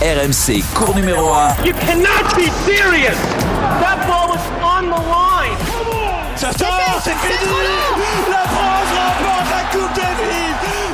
RMC, 0.00 0.64
cours 0.74 0.94
numéro 0.94 1.28
1. 1.28 1.62
You 1.62 1.74
cannot 1.74 2.34
be 2.34 2.48
serious! 2.64 3.18
That 3.80 4.06
ball 4.08 4.28
was 4.30 4.40
on 4.62 4.88
the 4.88 4.96
line! 4.96 5.56
Ça 6.36 6.52
sort, 6.52 7.00
c'est 7.04 7.14
fini 7.16 7.52
La 8.30 8.48
France 8.48 8.88
remporte 8.96 9.50
la 9.50 9.62
Coupe 9.70 9.94
Davis 9.94 10.89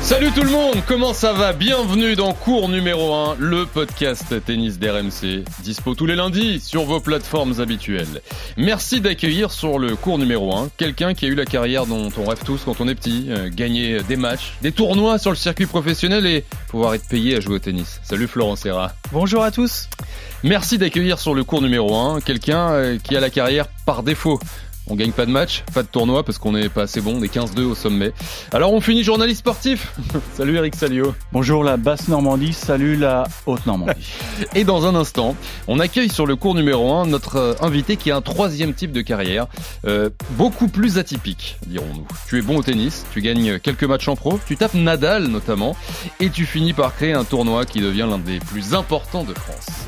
Salut 0.00 0.32
tout 0.32 0.42
le 0.42 0.50
monde, 0.50 0.74
comment 0.88 1.14
ça 1.14 1.32
va? 1.32 1.52
Bienvenue 1.52 2.16
dans 2.16 2.32
cours 2.32 2.68
numéro 2.68 3.14
1, 3.14 3.36
le 3.38 3.64
podcast 3.64 4.34
tennis 4.44 4.80
d'RMC, 4.80 5.44
dispo 5.62 5.94
tous 5.94 6.06
les 6.06 6.16
lundis 6.16 6.58
sur 6.58 6.82
vos 6.82 6.98
plateformes 6.98 7.60
habituelles. 7.60 8.22
Merci 8.56 9.00
d'accueillir 9.00 9.52
sur 9.52 9.78
le 9.78 9.94
cours 9.94 10.18
numéro 10.18 10.52
1 10.56 10.68
quelqu'un 10.76 11.14
qui 11.14 11.26
a 11.26 11.28
eu 11.28 11.36
la 11.36 11.44
carrière 11.44 11.86
dont 11.86 12.10
on 12.18 12.24
rêve 12.24 12.42
tous 12.44 12.62
quand 12.64 12.80
on 12.80 12.88
est 12.88 12.96
petit, 12.96 13.26
euh, 13.28 13.50
gagner 13.52 14.02
des 14.02 14.16
matchs, 14.16 14.54
des 14.62 14.72
tournois 14.72 15.18
sur 15.18 15.30
le 15.30 15.36
circuit 15.36 15.66
professionnel 15.66 16.26
et 16.26 16.44
pouvoir 16.66 16.94
être 16.94 17.06
payé 17.06 17.36
à 17.36 17.40
jouer 17.40 17.54
au 17.54 17.60
tennis. 17.60 18.00
Salut 18.02 18.26
Florent 18.26 18.56
Serra. 18.56 18.94
Bonjour 19.12 19.44
à 19.44 19.52
tous. 19.52 19.88
Merci 20.42 20.76
d'accueillir 20.76 21.20
sur 21.20 21.34
le 21.34 21.44
cours 21.44 21.62
numéro 21.62 21.94
1 21.96 22.20
quelqu'un 22.20 22.72
euh, 22.72 22.98
qui 22.98 23.16
a 23.16 23.20
la 23.20 23.30
carrière 23.30 23.66
par 23.86 24.02
défaut. 24.02 24.40
On 24.90 24.96
gagne 24.96 25.12
pas 25.12 25.24
de 25.24 25.30
match, 25.30 25.64
pas 25.72 25.82
de 25.82 25.88
tournoi 25.88 26.24
parce 26.24 26.36
qu'on 26.36 26.52
n'est 26.52 26.68
pas 26.68 26.82
assez 26.82 27.00
bon, 27.00 27.16
on 27.18 27.22
est 27.22 27.34
15-2 27.34 27.62
au 27.62 27.74
sommet. 27.74 28.12
Alors 28.52 28.72
on 28.74 28.82
finit 28.82 29.02
journaliste 29.02 29.40
sportif. 29.40 29.94
salut 30.34 30.56
Eric 30.56 30.74
Salio. 30.74 31.14
Bonjour 31.32 31.64
la 31.64 31.78
basse 31.78 32.08
Normandie, 32.08 32.52
salut 32.52 32.96
la 32.96 33.24
haute 33.46 33.64
Normandie. 33.64 34.06
Et 34.54 34.64
dans 34.64 34.84
un 34.84 34.94
instant, 34.94 35.36
on 35.68 35.80
accueille 35.80 36.10
sur 36.10 36.26
le 36.26 36.36
cours 36.36 36.54
numéro 36.54 36.92
1 36.92 37.06
notre 37.06 37.36
euh, 37.36 37.54
invité 37.62 37.96
qui 37.96 38.10
a 38.10 38.16
un 38.16 38.20
troisième 38.20 38.74
type 38.74 38.92
de 38.92 39.00
carrière, 39.00 39.46
euh, 39.86 40.10
beaucoup 40.32 40.68
plus 40.68 40.98
atypique, 40.98 41.56
dirons-nous. 41.66 42.06
Tu 42.28 42.38
es 42.38 42.42
bon 42.42 42.58
au 42.58 42.62
tennis, 42.62 43.06
tu 43.14 43.22
gagnes 43.22 43.58
quelques 43.58 43.84
matchs 43.84 44.08
en 44.08 44.16
pro, 44.16 44.38
tu 44.46 44.56
tapes 44.56 44.74
Nadal 44.74 45.28
notamment, 45.28 45.76
et 46.20 46.28
tu 46.28 46.44
finis 46.44 46.74
par 46.74 46.94
créer 46.94 47.14
un 47.14 47.24
tournoi 47.24 47.64
qui 47.64 47.80
devient 47.80 48.06
l'un 48.08 48.18
des 48.18 48.38
plus 48.38 48.74
importants 48.74 49.24
de 49.24 49.32
France. 49.32 49.86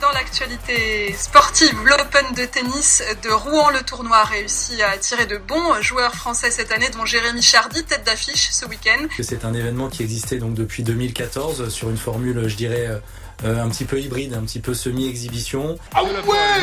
Dans 0.00 0.10
l'actualité 0.12 1.14
sportive, 1.16 1.74
l'Open 1.84 2.34
de 2.34 2.44
tennis 2.44 3.02
de 3.22 3.30
Rouen, 3.30 3.70
le 3.70 3.82
tournoi 3.82 4.16
a 4.16 4.24
réussi 4.24 4.82
à 4.82 4.90
attirer 4.90 5.26
de 5.26 5.38
bons 5.38 5.80
joueurs 5.80 6.14
français 6.14 6.50
cette 6.50 6.72
année, 6.72 6.90
dont 6.90 7.04
Jérémy 7.04 7.40
Chardy, 7.40 7.84
tête 7.84 8.04
d'affiche 8.04 8.50
ce 8.50 8.66
week-end. 8.66 9.06
C'est 9.20 9.44
un 9.44 9.54
événement 9.54 9.88
qui 9.88 10.02
existait 10.02 10.38
donc 10.38 10.54
depuis 10.54 10.82
2014 10.82 11.68
sur 11.68 11.88
une 11.90 11.96
formule, 11.96 12.48
je 12.48 12.56
dirais, 12.56 13.00
euh, 13.44 13.62
un 13.62 13.68
petit 13.68 13.84
peu 13.84 14.00
hybride, 14.00 14.34
un 14.34 14.42
petit 14.42 14.60
peu 14.60 14.74
semi-exhibition. 14.74 15.78
Ah 15.94 16.02
ouais, 16.04 16.10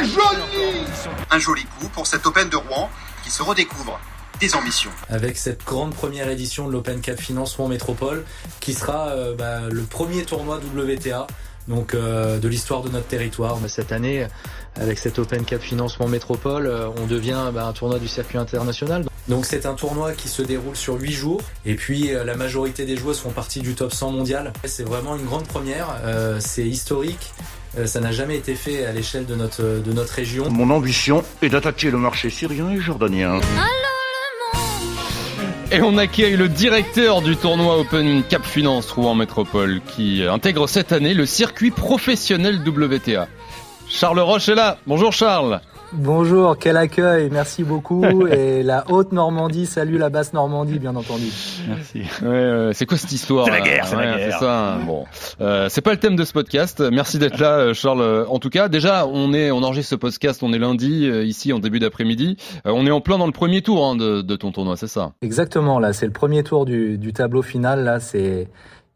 joli 0.04 0.86
Un 1.30 1.40
joli 1.40 1.66
coup 1.80 1.90
pour 1.90 2.08
cet 2.08 2.26
Open 2.26 2.50
de 2.50 2.56
Rouen 2.56 2.90
qui 3.24 3.32
se 3.32 3.44
redécouvre 3.44 4.00
des 4.40 4.56
ambitions. 4.56 4.92
Avec 5.10 5.38
cette 5.38 5.66
grande 5.66 5.94
première 5.94 6.30
édition 6.30 6.68
de 6.68 6.72
l'Open 6.72 7.02
Cup 7.02 7.20
Finance 7.20 7.56
Rouen 7.56 7.68
Métropole, 7.68 8.26
qui 8.62 8.74
sera 8.74 9.10
euh, 9.10 9.36
bah, 9.36 9.62
le 9.70 9.84
premier 9.84 10.24
tournoi 10.24 10.60
WTA 10.60 11.28
donc 11.70 11.94
euh, 11.94 12.40
de 12.40 12.48
l'histoire 12.50 12.82
de 12.82 12.90
notre 12.90 13.08
territoire. 13.08 13.58
Cette 13.68 13.94
année, 13.94 14.28
avec 14.76 14.98
cet 14.98 15.20
Open 15.20 15.46
Cup 15.46 15.62
Financement 15.62 16.08
Métropole, 16.08 16.68
euh, 16.68 16.90
on 16.98 17.06
devient 17.06 17.52
bah, 17.54 17.66
un 17.66 17.74
tournoi 17.74 18.00
du 18.00 18.08
circuit 18.08 18.38
international. 18.38 19.06
Donc 19.30 19.46
c'est 19.46 19.68
un 19.68 19.76
tournoi 19.76 20.14
qui 20.14 20.28
se 20.28 20.42
déroule 20.42 20.76
sur 20.76 21.00
8 21.00 21.12
jours 21.12 21.42
et 21.64 21.76
puis 21.76 22.14
euh, 22.14 22.24
la 22.24 22.36
majorité 22.36 22.86
des 22.86 22.98
joueuses 22.98 23.20
font 23.20 23.30
partie 23.30 23.60
du 23.60 23.76
top 23.76 23.94
100 23.94 24.12
mondial. 24.12 24.52
C'est 24.66 24.84
vraiment 24.84 25.16
une 25.16 25.26
grande 25.26 25.46
première, 25.46 25.88
euh, 26.04 26.40
c'est 26.40 26.68
historique. 26.68 27.32
Euh, 27.78 27.86
ça 27.86 28.00
n'a 28.00 28.12
jamais 28.12 28.38
été 28.38 28.56
fait 28.56 28.86
à 28.86 28.92
l'échelle 28.92 29.28
de 29.28 29.36
notre, 29.36 29.62
de 29.62 29.94
notre 29.94 30.14
région. 30.14 30.50
Mon 30.50 30.72
ambition 30.72 31.24
est 31.44 31.50
d'attaquer 31.50 31.92
le 31.92 32.00
marché 32.00 32.32
syrien 32.32 32.72
et 32.72 32.80
jordanien. 32.80 33.40
Et 35.72 35.84
on 35.84 36.00
accueille 36.00 36.36
le 36.36 36.50
directeur 36.50 37.22
du 37.22 37.38
tournoi 37.38 37.78
Open 37.78 38.24
Cap 38.24 38.44
Finance 38.44 38.90
Rouen 38.90 39.14
Métropole 39.14 39.82
qui 39.86 40.24
intègre 40.24 40.68
cette 40.68 40.92
année 40.92 41.14
le 41.14 41.28
circuit 41.28 41.70
professionnel 41.70 42.60
WTA. 42.68 43.28
Charles 43.88 44.20
Roche 44.20 44.50
est 44.50 44.56
là. 44.56 44.80
Bonjour 44.88 45.14
Charles. 45.14 45.62
Bonjour, 45.94 46.56
quel 46.58 46.78
accueil, 46.78 47.30
merci 47.32 47.64
beaucoup. 47.64 48.28
Et 48.32 48.62
la 48.62 48.86
haute 48.92 49.12
Normandie, 49.12 49.66
salut 49.66 49.98
la 49.98 50.10
basse 50.10 50.34
Normandie, 50.34 50.78
bien 50.78 50.96
entendu. 50.96 51.26
Merci. 51.68 52.02
Ouais, 52.22 52.28
euh, 52.28 52.74
c'est 52.74 52.86
quoi 52.86 52.98
cette 52.98 53.12
histoire 53.12 53.46
C'est 53.46 53.52
la 53.52 53.62
guerre, 53.62 53.86
c'est 53.88 53.96
la 53.96 54.02
Ouais, 54.02 54.18
guerre. 54.18 54.34
C'est 54.34 54.46
ça. 54.46 54.78
Bon, 54.86 55.06
euh, 55.42 55.68
c'est 55.70 55.82
pas 55.82 55.92
le 55.92 55.98
thème 55.98 56.16
de 56.16 56.24
ce 56.26 56.34
podcast. 56.34 56.80
Merci 56.92 57.18
d'être 57.18 57.40
là, 57.40 57.58
euh, 57.58 57.74
Charles. 57.74 58.02
Euh, 58.02 58.26
En 58.30 58.38
tout 58.38 58.50
cas, 58.50 58.68
déjà, 58.70 59.08
on 59.08 59.34
est, 59.34 59.50
on 59.50 59.64
enregistre 59.64 59.90
ce 59.90 59.96
podcast. 59.96 60.44
On 60.44 60.54
est 60.54 60.60
lundi 60.60 61.08
euh, 61.10 61.24
ici 61.26 61.52
en 61.54 61.60
début 61.60 61.80
d'après-midi. 61.80 62.38
Euh, 62.68 62.72
on 62.74 62.86
est 62.86 62.92
en 62.92 63.02
plein 63.02 63.18
dans 63.18 63.26
le 63.26 63.32
premier 63.32 63.64
tour 63.64 63.84
hein, 63.86 63.96
de, 63.96 64.22
de 64.22 64.36
ton 64.36 64.52
tournoi, 64.52 64.78
c'est 64.78 64.88
ça? 64.88 65.14
Exactement, 65.24 65.80
là, 65.80 65.92
c'est 65.94 66.06
le 66.06 66.12
premier 66.14 66.44
tour 66.44 66.66
du, 66.66 67.00
du 67.00 67.14
tableau 67.14 67.42
final. 67.42 67.84
Là, 67.84 68.00
c'est 68.00 68.48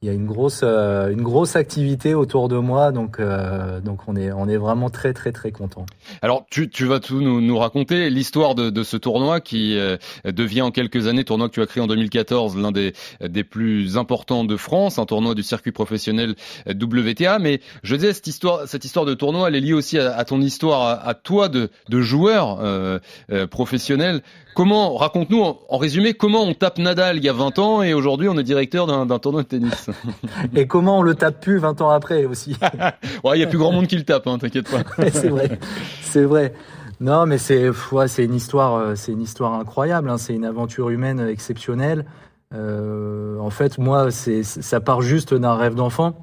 il 0.04 0.08
y 0.08 0.10
a 0.10 0.14
une 0.14 0.26
grosse, 0.26 0.62
euh, 0.64 1.12
une 1.12 1.22
grosse 1.22 1.56
activité 1.56 2.14
autour 2.14 2.50
de 2.50 2.58
moi, 2.58 2.92
donc, 2.92 3.22
euh, 3.22 3.80
donc 3.80 4.02
on 4.08 4.18
est, 4.18 4.34
on 4.34 4.50
est 4.50 4.58
vraiment 4.58 4.90
très, 4.90 5.14
très, 5.14 5.32
très 5.32 5.54
content. 5.54 5.86
Alors, 6.22 6.46
tu, 6.52 6.70
tu 6.70 6.84
vas 6.84 7.00
tout 7.00 7.22
nous, 7.22 7.40
nous 7.40 7.58
raconter 7.58 8.10
l'histoire 8.10 8.54
de, 8.54 8.70
de 8.70 8.84
ce 8.84 8.98
tournoi 8.98 9.40
qui 9.40 9.78
euh, 9.78 9.96
devient 10.26 10.62
en 10.62 10.72
quelques 10.72 11.08
années, 11.08 11.24
tournoi 11.24 11.48
que 11.48 11.54
tu 11.54 11.62
as 11.62 11.68
créé 11.68 11.82
en 11.82 11.88
2014, 11.88 12.58
l'un 12.58 12.74
des, 12.74 12.92
des 13.22 13.46
plus 13.46 13.98
importants 13.98 14.44
de 14.44 14.58
France, 14.58 15.00
un 15.00 15.06
tournoi 15.06 15.36
du 15.36 15.44
circuit 15.44 15.72
professionnel 15.72 16.36
WTA. 16.68 17.40
Mais 17.40 17.62
je 17.84 17.96
disais, 17.96 18.12
cette 18.12 18.28
histoire, 18.28 18.68
cette 18.68 18.84
histoire 18.84 19.06
de 19.06 19.14
tournoi, 19.14 19.48
elle 19.48 19.56
est 19.56 19.62
liée 19.62 19.72
aussi 19.72 19.98
à, 19.98 20.26
ton 20.26 20.42
histoire, 20.42 20.82
à, 20.82 21.08
à 21.08 21.14
toi 21.14 21.48
de, 21.48 21.70
de 21.88 22.02
joueur 22.02 22.60
euh, 22.60 23.00
euh, 23.32 23.48
professionnel. 23.48 24.22
Comment, 24.56 24.96
raconte-nous 24.96 25.42
en, 25.42 25.60
en 25.68 25.78
résumé, 25.78 26.14
comment 26.14 26.44
on 26.44 26.54
tape 26.54 26.78
Nadal 26.78 27.18
il 27.18 27.24
y 27.24 27.30
a 27.30 27.34
20 27.34 27.60
ans 27.60 27.82
et 27.82 27.94
aujourd'hui 27.94 28.30
on 28.30 28.38
est 28.38 28.44
directeur 28.44 28.86
d'un 28.88 29.20
tournoi 29.20 29.44
de 29.44 29.48
tennis? 29.48 29.90
Et 30.56 30.68
comment 30.68 31.00
on 31.00 31.02
le 31.02 31.16
tape 31.16 31.42
plus 31.42 31.58
20 31.58 31.82
ans 31.82 31.90
après 31.90 32.26
aussi? 32.26 32.56
Ouais, 33.24 33.38
il 33.38 33.42
y 33.42 33.44
a 33.44 33.48
plus 33.48 33.58
grand 33.58 33.72
monde 33.72 33.88
qui 33.88 33.96
le 33.96 34.04
tape, 34.04 34.28
hein, 34.28 34.38
t'inquiète 34.38 34.70
pas. 34.70 34.84
c'est 35.12 35.30
vrai, 35.30 35.60
c'est 36.02 36.24
vrai. 36.24 36.54
Non, 37.02 37.26
mais 37.26 37.38
c'est 37.38 37.70
ouais, 37.92 38.08
c'est 38.08 38.24
une 38.26 38.36
histoire, 38.36 38.76
euh, 38.76 38.96
c'est 38.96 39.12
une 39.12 39.22
histoire 39.22 39.54
incroyable. 39.54 40.10
hein. 40.10 40.18
C'est 40.18 40.34
une 40.34 40.46
aventure 40.46 40.90
humaine 40.90 41.20
exceptionnelle. 41.20 42.06
Euh, 42.54 43.38
en 43.40 43.50
fait, 43.50 43.78
moi, 43.78 44.12
c'est 44.12 44.44
ça 44.44 44.80
part 44.80 45.02
juste 45.02 45.34
d'un 45.34 45.56
rêve 45.56 45.74
d'enfant. 45.76 46.14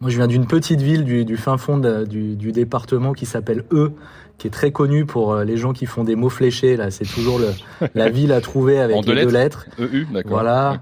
Moi, 0.00 0.10
je 0.10 0.16
viens 0.16 0.26
d'une 0.26 0.46
petite 0.46 0.80
ville 0.80 1.04
du, 1.04 1.24
du 1.24 1.36
fin 1.36 1.56
fond 1.56 1.78
de- 1.78 2.04
du, 2.04 2.34
du 2.36 2.50
département 2.52 3.12
qui 3.12 3.26
s'appelle 3.26 3.64
E, 3.72 3.92
qui 4.40 4.46
est 4.46 4.50
très 4.50 4.72
connue 4.72 5.04
pour 5.04 5.34
euh, 5.34 5.44
les 5.44 5.58
gens 5.58 5.74
qui 5.74 5.84
font 5.84 6.02
des 6.02 6.16
mots 6.16 6.30
fléchés. 6.30 6.74
Là, 6.74 6.90
c'est 6.90 7.04
toujours 7.04 7.38
le, 7.38 7.50
la 7.94 8.08
ville 8.08 8.32
à 8.32 8.40
trouver 8.40 8.80
avec 8.80 8.96
En 8.96 9.02
deux 9.02 9.12
les 9.12 9.26
deux 9.26 9.32
lettres 9.32 9.66
lettres. 9.78 9.92
EU, 9.92 10.06
d'accord. 10.10 10.32
Voilà. 10.32 10.80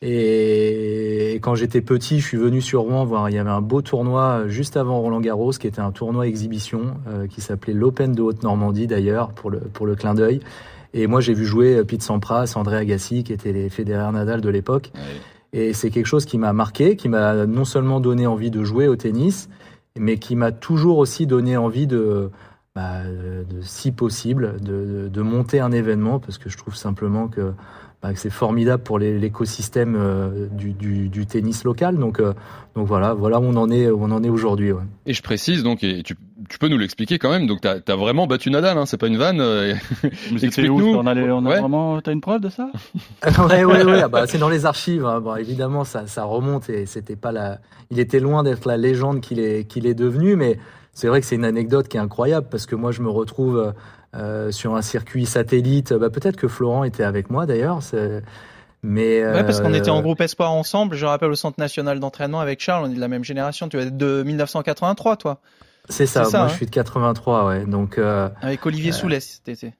Et 0.00 1.38
quand 1.42 1.56
j'étais 1.56 1.80
petit, 1.80 2.20
je 2.20 2.26
suis 2.26 2.36
venu 2.36 2.60
sur 2.60 2.82
Rouen 2.82 3.04
voir. 3.04 3.28
Il 3.28 3.34
y 3.34 3.38
avait 3.38 3.50
un 3.50 3.60
beau 3.60 3.82
tournoi 3.82 4.44
juste 4.46 4.76
avant 4.76 5.00
Roland 5.00 5.20
Garros, 5.20 5.50
qui 5.50 5.66
était 5.66 5.80
un 5.80 5.90
tournoi 5.90 6.28
exhibition, 6.28 6.94
euh, 7.08 7.26
qui 7.26 7.40
s'appelait 7.40 7.74
l'Open 7.74 8.12
de 8.12 8.22
Haute-Normandie 8.22 8.86
d'ailleurs, 8.86 9.30
pour 9.30 9.50
le, 9.50 9.58
pour 9.58 9.86
le 9.86 9.96
clin 9.96 10.14
d'œil. 10.14 10.40
Et 10.94 11.08
moi, 11.08 11.20
j'ai 11.20 11.34
vu 11.34 11.44
jouer 11.44 11.76
euh, 11.76 11.84
Pete 11.84 12.02
Sampras, 12.02 12.52
André 12.54 12.76
Agassi, 12.76 13.24
qui 13.24 13.32
étaient 13.32 13.52
les 13.52 13.68
Federer 13.70 14.12
Nadal 14.12 14.40
de 14.40 14.48
l'époque. 14.48 14.92
Et 15.52 15.72
c'est 15.72 15.90
quelque 15.90 16.06
chose 16.06 16.26
qui 16.26 16.38
m'a 16.38 16.52
marqué, 16.52 16.94
qui 16.94 17.08
m'a 17.08 17.44
non 17.44 17.64
seulement 17.64 17.98
donné 17.98 18.28
envie 18.28 18.52
de 18.52 18.62
jouer 18.62 18.86
au 18.86 18.94
tennis, 18.94 19.48
mais 19.98 20.18
qui 20.18 20.36
m'a 20.36 20.52
toujours 20.52 20.98
aussi 20.98 21.26
donné 21.26 21.56
envie 21.56 21.88
de, 21.88 22.30
bah, 22.80 23.02
de 23.04 23.60
si 23.62 23.92
possible, 23.92 24.56
de, 24.60 25.02
de, 25.02 25.08
de 25.08 25.22
monter 25.22 25.60
un 25.60 25.72
événement, 25.72 26.18
parce 26.18 26.38
que 26.38 26.48
je 26.48 26.56
trouve 26.56 26.74
simplement 26.74 27.28
que, 27.28 27.52
bah, 28.02 28.12
que 28.14 28.18
c'est 28.18 28.30
formidable 28.30 28.82
pour 28.82 28.98
l'écosystème 28.98 29.96
euh, 29.98 30.46
du, 30.50 30.72
du, 30.72 31.08
du 31.10 31.26
tennis 31.26 31.64
local. 31.64 31.98
Donc, 31.98 32.20
euh, 32.20 32.32
donc 32.74 32.86
voilà, 32.86 33.12
voilà 33.12 33.38
où 33.38 33.44
on 33.44 33.56
en 33.56 33.70
est, 33.70 33.90
où 33.90 33.98
on 34.02 34.10
en 34.10 34.22
est 34.24 34.30
aujourd'hui. 34.30 34.72
Ouais. 34.72 34.82
Et 35.04 35.12
je 35.12 35.22
précise 35.22 35.62
donc, 35.62 35.84
et 35.84 36.02
tu, 36.02 36.16
tu 36.48 36.58
peux 36.58 36.68
nous 36.68 36.78
l'expliquer 36.78 37.18
quand 37.18 37.30
même. 37.30 37.46
Donc, 37.46 37.60
t'as 37.60 37.76
as 37.86 37.96
vraiment 37.96 38.26
battu 38.26 38.50
Nadal, 38.50 38.78
hein, 38.78 38.86
c'est 38.86 38.96
pas 38.96 39.08
une 39.08 39.18
vanne. 39.18 39.40
euh, 39.40 39.74
Explique-nous. 40.42 40.94
On 40.94 41.06
a, 41.06 41.12
les- 41.14 41.30
on 41.30 41.44
a 41.44 41.48
Ouais. 41.50 41.60
vraiment. 41.60 42.00
T'as 42.00 42.12
une 42.12 42.20
preuve 42.22 42.40
de 42.40 42.48
ça? 42.48 42.70
Ouais, 43.48 43.64
ouais, 43.64 43.84
ouais. 43.84 44.00
ah 44.02 44.08
bah, 44.08 44.26
c'est 44.26 44.38
dans 44.38 44.48
les 44.48 44.64
archives. 44.72 45.04
hein. 45.04 45.20
Bon, 45.20 45.36
évidemment, 45.36 45.84
ça, 45.84 46.06
ça 46.06 46.24
remonte 46.24 46.70
et 46.70 46.86
c'était 46.86 47.16
pas 47.16 47.32
la. 47.32 47.58
Il 47.90 47.98
était 47.98 48.20
loin 48.20 48.42
d'être 48.42 48.66
la 48.66 48.76
légende 48.76 49.20
qu'il 49.20 49.38
est, 49.40 49.64
qu'il 49.64 49.86
est 49.86 49.94
devenu, 49.94 50.36
mais 50.36 50.58
c'est 50.92 51.08
vrai 51.08 51.20
que 51.20 51.26
c'est 51.26 51.36
une 51.36 51.44
anecdote 51.44 51.88
qui 51.88 51.96
est 51.96 52.00
incroyable 52.00 52.46
parce 52.50 52.66
que 52.66 52.74
moi, 52.74 52.92
je 52.92 53.00
me 53.02 53.10
retrouve 53.10 53.72
euh, 54.14 54.50
sur 54.50 54.74
un 54.74 54.82
circuit 54.82 55.26
satellite. 55.26 55.92
Bah, 55.94 56.10
peut-être 56.10 56.36
que 56.36 56.48
Florent 56.48 56.84
était 56.84 57.04
avec 57.04 57.30
moi 57.30 57.46
d'ailleurs. 57.46 57.82
c'est- 57.82 58.22
Mais 58.82 59.22
Ouais, 59.24 59.44
parce 59.44 59.60
qu'on 59.60 59.72
euh, 59.74 59.76
était 59.76 59.90
en 59.90 60.00
groupe 60.00 60.20
espoir 60.22 60.52
ensemble. 60.52 60.96
Je 60.96 61.04
rappelle 61.06 61.30
au 61.30 61.34
centre 61.34 61.60
national 61.60 62.00
d'entraînement 62.00 62.40
avec 62.40 62.60
Charles, 62.60 62.86
on 62.86 62.90
est 62.90 62.94
de 62.94 63.00
la 63.00 63.08
même 63.08 63.24
génération. 63.24 63.68
Tu 63.68 63.78
es 63.78 63.90
de 63.90 64.22
1983, 64.22 65.16
toi, 65.16 65.40
C'est 65.90 66.06
ça. 66.06 66.24
c'est 66.24 66.30
ça, 66.30 66.38
moi, 66.38 66.46
hein. 66.46 66.50
je 66.50 66.54
suis 66.56 66.66
de 66.66 66.70
83, 66.70 67.46
ouais. 67.46 67.66
Donc. 67.66 67.98
euh, 67.98 68.28
avec 68.40 68.64
Olivier 68.64 68.92
Soulès 68.92 69.24
cet 69.44 69.48
été. 69.48 69.74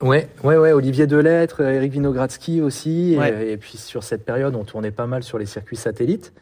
Ouais, 0.00 0.28
ouais, 0.44 0.56
ouais, 0.56 0.72
Olivier 0.72 1.06
Delettre, 1.08 1.60
euh, 1.60 1.72
Eric 1.72 1.92
Vinogradsky 1.92 2.60
aussi. 2.62 3.16
Ouais. 3.18 3.48
Et, 3.48 3.52
et 3.52 3.56
puis 3.58 3.76
sur 3.76 4.02
cette 4.04 4.24
période, 4.24 4.54
on 4.56 4.64
tournait 4.64 4.92
pas 4.92 5.06
mal 5.06 5.22
sur 5.24 5.38
les 5.38 5.46
circuits 5.46 5.76
satellites. 5.76 6.32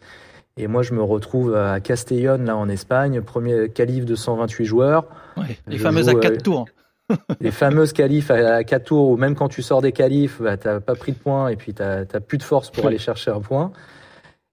Et 0.58 0.68
moi, 0.68 0.82
je 0.82 0.94
me 0.94 1.02
retrouve 1.02 1.54
à 1.54 1.80
Castellón, 1.80 2.44
là, 2.44 2.56
en 2.56 2.68
Espagne, 2.68 3.20
premier 3.20 3.68
calife 3.68 4.06
de 4.06 4.14
128 4.14 4.64
joueurs. 4.64 5.04
Ouais, 5.36 5.58
les 5.66 5.76
Je 5.76 5.82
fameuses 5.82 6.10
joue, 6.10 6.16
à 6.16 6.20
4 6.20 6.32
euh, 6.32 6.40
tours. 6.40 6.66
les 7.40 7.50
fameuses 7.50 7.92
qualifs 7.92 8.30
à 8.30 8.64
4 8.64 8.84
tours, 8.84 9.10
ou 9.10 9.16
même 9.16 9.34
quand 9.34 9.48
tu 9.48 9.62
sors 9.62 9.82
des 9.82 9.92
qualifs, 9.92 10.40
bah, 10.40 10.56
t'as 10.56 10.80
pas 10.80 10.94
pris 10.94 11.12
de 11.12 11.18
points 11.18 11.48
et 11.48 11.56
puis 11.56 11.74
t'as 11.74 12.00
as 12.00 12.20
plus 12.20 12.38
de 12.38 12.42
force 12.42 12.70
pour 12.70 12.86
aller 12.88 12.98
chercher 12.98 13.30
un 13.30 13.40
point. 13.40 13.70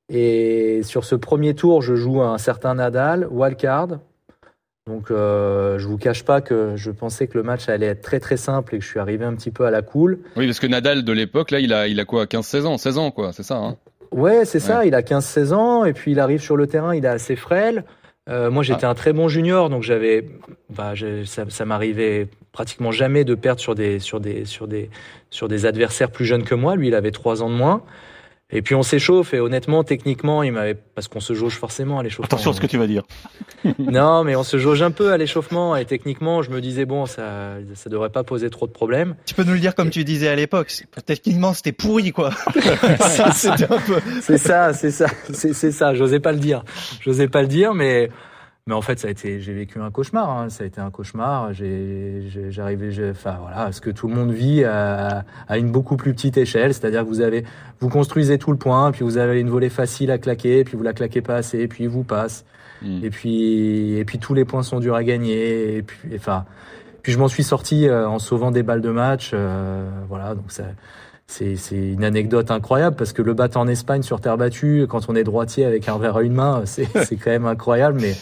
Et 0.10 0.82
sur 0.84 1.06
ce 1.06 1.16
premier 1.16 1.56
tour, 1.56 1.82
je 1.82 1.96
joue 1.96 2.22
un 2.22 2.38
certain 2.38 2.76
Nadal, 2.76 3.28
wildcard. 3.32 4.00
Donc 4.86 5.12
euh, 5.12 5.80
je 5.80 5.88
vous 5.88 5.98
cache 5.98 6.26
pas 6.26 6.42
que 6.42 6.76
je 6.76 6.92
pensais 6.92 7.28
que 7.28 7.38
le 7.38 7.44
match 7.44 7.70
allait 7.70 7.86
être 7.86 8.02
très 8.02 8.20
très 8.20 8.36
simple 8.36 8.76
et 8.76 8.80
que 8.80 8.84
je 8.84 8.90
suis 8.90 9.00
arrivé 9.00 9.24
un 9.24 9.34
petit 9.34 9.50
peu 9.50 9.66
à 9.66 9.72
la 9.72 9.82
cool. 9.82 10.20
Oui, 10.36 10.46
parce 10.46 10.60
que 10.60 10.68
Nadal 10.68 11.06
de 11.06 11.14
l'époque, 11.14 11.52
là, 11.52 11.62
il 11.62 11.72
a, 11.72 11.88
il 11.88 12.02
a 12.02 12.06
quoi 12.06 12.26
15-16 12.26 12.66
ans 12.66 12.78
16 12.78 12.98
ans, 12.98 13.12
quoi, 13.12 13.32
c'est 13.32 13.44
ça 13.44 13.56
hein 13.56 13.78
Ouais, 14.14 14.46
c'est 14.46 14.60
ça, 14.60 14.86
il 14.86 14.96
a 14.96 15.02
15-16 15.02 15.54
ans 15.54 15.86
et 15.86 15.94
puis 15.94 16.12
il 16.12 16.20
arrive 16.20 16.42
sur 16.42 16.56
le 16.56 16.68
terrain, 16.68 16.96
il 16.96 17.04
est 17.06 17.10
assez 17.10 17.36
frêle. 17.36 17.84
Euh, 18.30 18.50
moi, 18.50 18.64
j'étais 18.64 18.86
ah. 18.86 18.90
un 18.90 18.94
très 18.94 19.12
bon 19.12 19.28
junior, 19.28 19.70
donc 19.70 19.84
j'avais, 19.84 20.26
bah, 20.70 20.94
ça, 21.26 21.44
ça 21.50 21.66
m'arrivait 21.66 22.28
pratiquement 22.54 22.92
jamais 22.92 23.26
de 23.26 23.36
perdre 23.36 23.60
sur 23.60 23.76
des, 23.76 24.00
sur 24.00 24.20
des, 24.22 24.46
sur 24.46 24.68
des, 24.68 24.90
sur 25.30 25.48
des 25.50 25.66
adversaires 25.66 26.10
plus 26.10 26.26
jeunes 26.26 26.44
que 26.44 26.56
moi. 26.56 26.76
Lui, 26.76 26.88
il 26.88 26.96
avait 26.96 27.12
trois 27.12 27.44
ans 27.44 27.50
de 27.50 27.56
moins. 27.56 27.82
Et 28.52 28.62
puis 28.62 28.76
on 28.76 28.84
s'échauffe 28.84 29.34
et 29.34 29.40
honnêtement, 29.40 29.84
techniquement, 29.84 30.44
il 30.44 30.52
m'avait 30.52 30.76
parce 30.76 31.08
qu'on 31.08 31.20
se 31.20 31.34
jauge 31.34 31.58
forcément 31.58 32.00
à 32.00 32.04
l'échauffement. 32.04 32.26
Attention 32.26 32.52
à 32.52 32.54
ce 32.54 32.62
que 32.62 32.68
tu 32.68 32.78
vas 32.78 32.86
dire. 32.86 33.04
non, 33.80 34.24
mais 34.24 34.36
on 34.36 34.44
se 34.44 34.58
jauge 34.58 34.82
un 34.84 34.92
peu 34.92 35.12
à 35.12 35.18
l'échauffement 35.18 35.76
et 35.76 35.86
techniquement, 35.86 36.44
je 36.44 36.52
me 36.52 36.62
disais 36.62 36.86
bon, 36.86 37.06
ça, 37.06 37.56
ça 37.74 37.90
devrait 37.90 38.12
pas 38.12 38.24
poser 38.24 38.50
trop 38.52 38.68
de 38.68 38.72
problèmes. 38.72 39.16
Tu 39.26 39.34
peux 39.34 39.44
nous 39.44 39.54
le 39.54 39.60
dire 39.60 39.74
comme 39.74 39.90
tu 39.90 40.04
disais 40.04 40.28
à 40.28 40.36
l'époque. 40.36 40.72
Techniquement, 41.06 41.54
c'était 41.54 41.72
pourri 41.72 42.12
quoi. 42.12 42.30
C'est 44.22 44.38
ça, 44.38 44.74
c'est 44.74 44.92
ça, 44.92 45.08
c'est 45.34 45.72
ça. 45.72 45.94
J'osais 45.94 46.20
pas 46.20 46.32
le 46.32 46.40
dire. 46.40 46.64
J'osais 47.02 47.28
pas 47.28 47.42
le 47.42 47.48
dire, 47.48 47.74
mais 47.74 48.10
mais 48.66 48.74
en 48.74 48.82
fait, 48.82 48.98
ça 48.98 49.10
a 49.10 49.12
été, 49.12 49.42
j'ai 49.42 49.54
vécu 49.54 49.80
un 49.82 49.92
cauchemar. 49.92 50.30
Hein. 50.30 50.50
Ça 50.50 50.64
a 50.64 50.68
été 50.68 50.80
un 50.80 50.90
cauchemar. 50.90 51.52
J'arrivais, 51.54 53.10
enfin 53.10 53.38
voilà, 53.42 53.74
ce 53.74 53.82
que 53.82 53.90
tout 53.90 54.08
le 54.08 54.16
monde 54.16 54.32
vit 54.32 54.64
à, 54.64 55.26
à 55.50 55.58
une 55.58 55.70
beaucoup 55.70 55.98
plus 55.98 56.14
petite 56.14 56.38
échelle. 56.38 56.74
C'est-à-dire 56.74 57.02
que 57.02 57.10
vous 57.10 57.20
avez, 57.20 57.44
vous 57.82 57.90
construisez 57.90 58.38
tout 58.38 58.52
le 58.52 58.58
point, 58.58 58.94
puis 58.94 59.04
vous 59.04 59.18
avez 59.18 59.42
une 59.42 59.50
volée 59.50 59.70
facile 59.70 60.12
à 60.12 60.18
claquer, 60.18 60.64
puis 60.64 60.78
vous 60.78 60.84
la 60.84 60.94
claquez 60.94 61.22
pas 61.22 61.36
assez, 61.36 61.68
puis 61.68 61.84
il 61.84 61.90
vous 61.90 62.06
passe. 62.06 62.46
Hmm. 62.82 63.04
Et 63.04 63.10
puis, 63.10 63.98
et 63.98 64.06
puis 64.06 64.18
tous 64.18 64.34
les 64.34 64.46
points 64.46 64.64
sont 64.64 64.80
durs 64.80 64.96
à 64.96 65.04
gagner. 65.04 65.76
Et 65.76 65.84
puis, 65.84 65.98
enfin, 66.16 66.46
puis 67.02 67.12
je 67.12 67.20
m'en 67.20 67.28
suis 67.28 67.44
sorti 67.44 67.88
euh, 67.88 68.08
en 68.08 68.18
sauvant 68.18 68.52
des 68.52 68.64
balles 68.64 68.82
de 68.82 68.92
match. 68.92 69.32
Euh, 69.34 69.90
voilà, 70.08 70.36
donc 70.36 70.52
ça. 70.52 70.64
C'est 71.26 71.56
une 71.72 72.04
anecdote 72.04 72.52
incroyable 72.52 72.96
parce 72.96 73.12
que 73.12 73.22
le 73.22 73.34
battre 73.34 73.58
en 73.58 73.68
Espagne 73.68 74.04
sur 74.04 74.22
terre 74.22 74.38
battue, 74.38 74.86
quand 74.88 75.10
on 75.10 75.16
est 75.16 75.24
droitier 75.24 75.66
avec 75.66 75.90
un 75.90 75.98
verre 75.98 76.18
à 76.18 76.22
une 76.22 76.34
main, 76.34 76.64
c'est 76.66 76.86
quand 77.24 77.32
même 77.32 77.46
incroyable. 77.46 78.00
Mais 78.00 78.14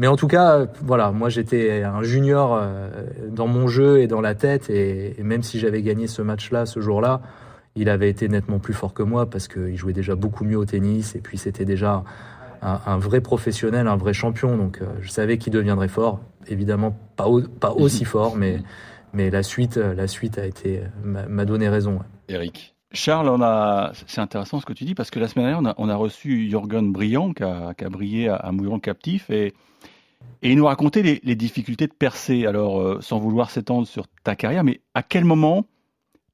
mais 0.00 0.06
en 0.06 0.16
tout 0.16 0.28
cas, 0.28 0.64
voilà, 0.82 1.12
moi 1.12 1.28
j'étais 1.28 1.82
un 1.82 2.02
junior 2.02 2.54
euh, 2.58 2.88
dans 3.28 3.46
mon 3.46 3.68
jeu 3.68 4.00
et 4.00 4.06
dans 4.06 4.22
la 4.22 4.34
tête, 4.34 4.70
et, 4.70 5.14
même 5.22 5.42
si 5.42 5.58
j'avais 5.58 5.82
gagné 5.82 6.06
ce 6.06 6.22
match-là, 6.22 6.64
ce 6.64 6.80
jour-là, 6.80 7.20
il 7.76 7.90
avait 7.90 8.08
été 8.08 8.26
nettement 8.30 8.60
plus 8.60 8.72
fort 8.72 8.94
que 8.94 9.02
moi 9.02 9.28
parce 9.28 9.46
qu'il 9.46 9.76
jouait 9.76 9.92
déjà 9.92 10.14
beaucoup 10.14 10.44
mieux 10.44 10.56
au 10.56 10.64
tennis, 10.64 11.14
et 11.16 11.18
puis 11.18 11.36
c'était 11.36 11.66
déjà 11.66 12.02
un, 12.62 12.96
vrai 12.96 13.20
professionnel, 13.20 13.88
un 13.88 13.96
vrai 13.96 14.14
champion, 14.14 14.56
donc 14.56 14.80
euh, 14.80 14.86
je 15.02 15.10
savais 15.10 15.36
qu'il 15.36 15.52
deviendrait 15.52 15.88
fort. 15.88 16.20
Évidemment, 16.48 16.96
pas, 17.16 17.26
pas 17.60 17.72
aussi 17.72 18.04
fort, 18.06 18.36
mais, 18.36 18.62
mais 19.12 19.28
la 19.28 19.42
suite, 19.42 19.76
la 19.76 20.06
suite 20.06 20.38
a 20.38 20.46
été 20.46 20.80
m'a 21.04 21.44
donné 21.44 21.68
raison. 21.68 21.98
Eric. 22.30 22.74
Charles, 22.92 23.28
on 23.28 23.42
a, 23.42 23.92
c'est 24.06 24.22
intéressant 24.22 24.60
ce 24.60 24.66
que 24.66 24.72
tu 24.72 24.84
dis 24.84 24.94
parce 24.94 25.10
que 25.10 25.20
la 25.20 25.28
semaine 25.28 25.44
dernière, 25.44 25.74
on 25.76 25.88
a, 25.90 25.94
reçu 25.94 26.48
Jürgen 26.48 26.90
Briand 26.90 27.34
qui 27.34 27.42
a, 27.42 27.74
qui 27.74 27.84
a 27.84 27.90
brillé 27.90 28.30
à, 28.30 28.36
à 28.36 28.50
Mouillon 28.50 28.80
Captif 28.80 29.28
et 29.28 29.52
et 30.42 30.50
il 30.52 30.56
nous 30.56 30.66
racontait 30.66 31.02
les, 31.02 31.34
difficultés 31.34 31.86
de 31.86 31.92
percer. 31.92 32.46
Alors, 32.46 32.80
euh, 32.80 32.98
sans 33.00 33.18
vouloir 33.18 33.50
s'étendre 33.50 33.86
sur 33.86 34.06
ta 34.24 34.36
carrière, 34.36 34.64
mais 34.64 34.80
à 34.94 35.02
quel 35.02 35.24
moment 35.24 35.66